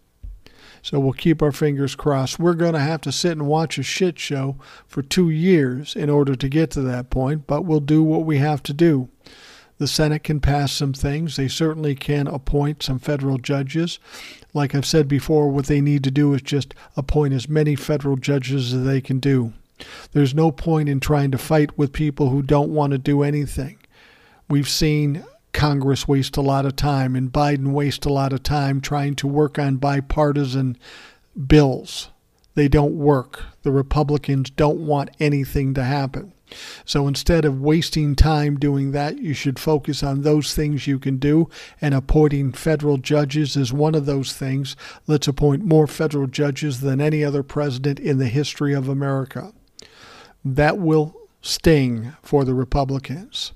[0.81, 2.37] So we'll keep our fingers crossed.
[2.37, 6.11] We're going to have to sit and watch a shit show for two years in
[6.11, 9.09] order to get to that point, but we'll do what we have to do.
[9.77, 11.35] The Senate can pass some things.
[11.35, 13.99] They certainly can appoint some federal judges.
[14.53, 18.15] Like I've said before, what they need to do is just appoint as many federal
[18.15, 19.53] judges as they can do.
[20.13, 23.77] There's no point in trying to fight with people who don't want to do anything.
[24.49, 28.79] We've seen Congress waste a lot of time and Biden waste a lot of time
[28.79, 30.77] trying to work on bipartisan
[31.47, 32.09] bills.
[32.53, 33.43] They don't work.
[33.63, 36.33] The Republicans don't want anything to happen.
[36.85, 41.17] So instead of wasting time doing that, you should focus on those things you can
[41.17, 41.49] do,
[41.81, 44.75] and appointing federal judges is one of those things.
[45.07, 49.53] Let's appoint more federal judges than any other president in the history of America.
[50.43, 53.53] That will sting for the Republicans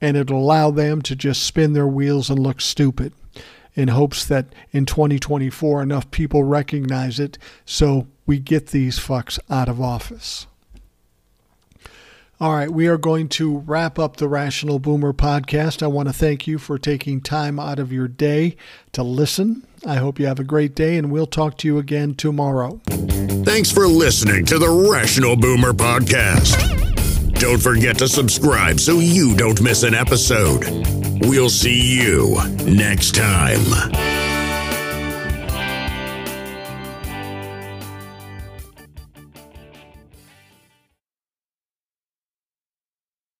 [0.00, 3.12] and it'll allow them to just spin their wheels and look stupid
[3.74, 9.68] in hopes that in 2024 enough people recognize it so we get these fucks out
[9.68, 10.46] of office.
[12.38, 15.82] All right, we are going to wrap up the Rational Boomer podcast.
[15.82, 18.56] I want to thank you for taking time out of your day
[18.92, 19.66] to listen.
[19.86, 22.78] I hope you have a great day, and we'll talk to you again tomorrow.
[23.46, 26.58] Thanks for listening to the Rational Boomer podcast.
[27.40, 30.64] Don't forget to subscribe so you don't miss an episode.
[31.26, 34.25] We'll see you next time.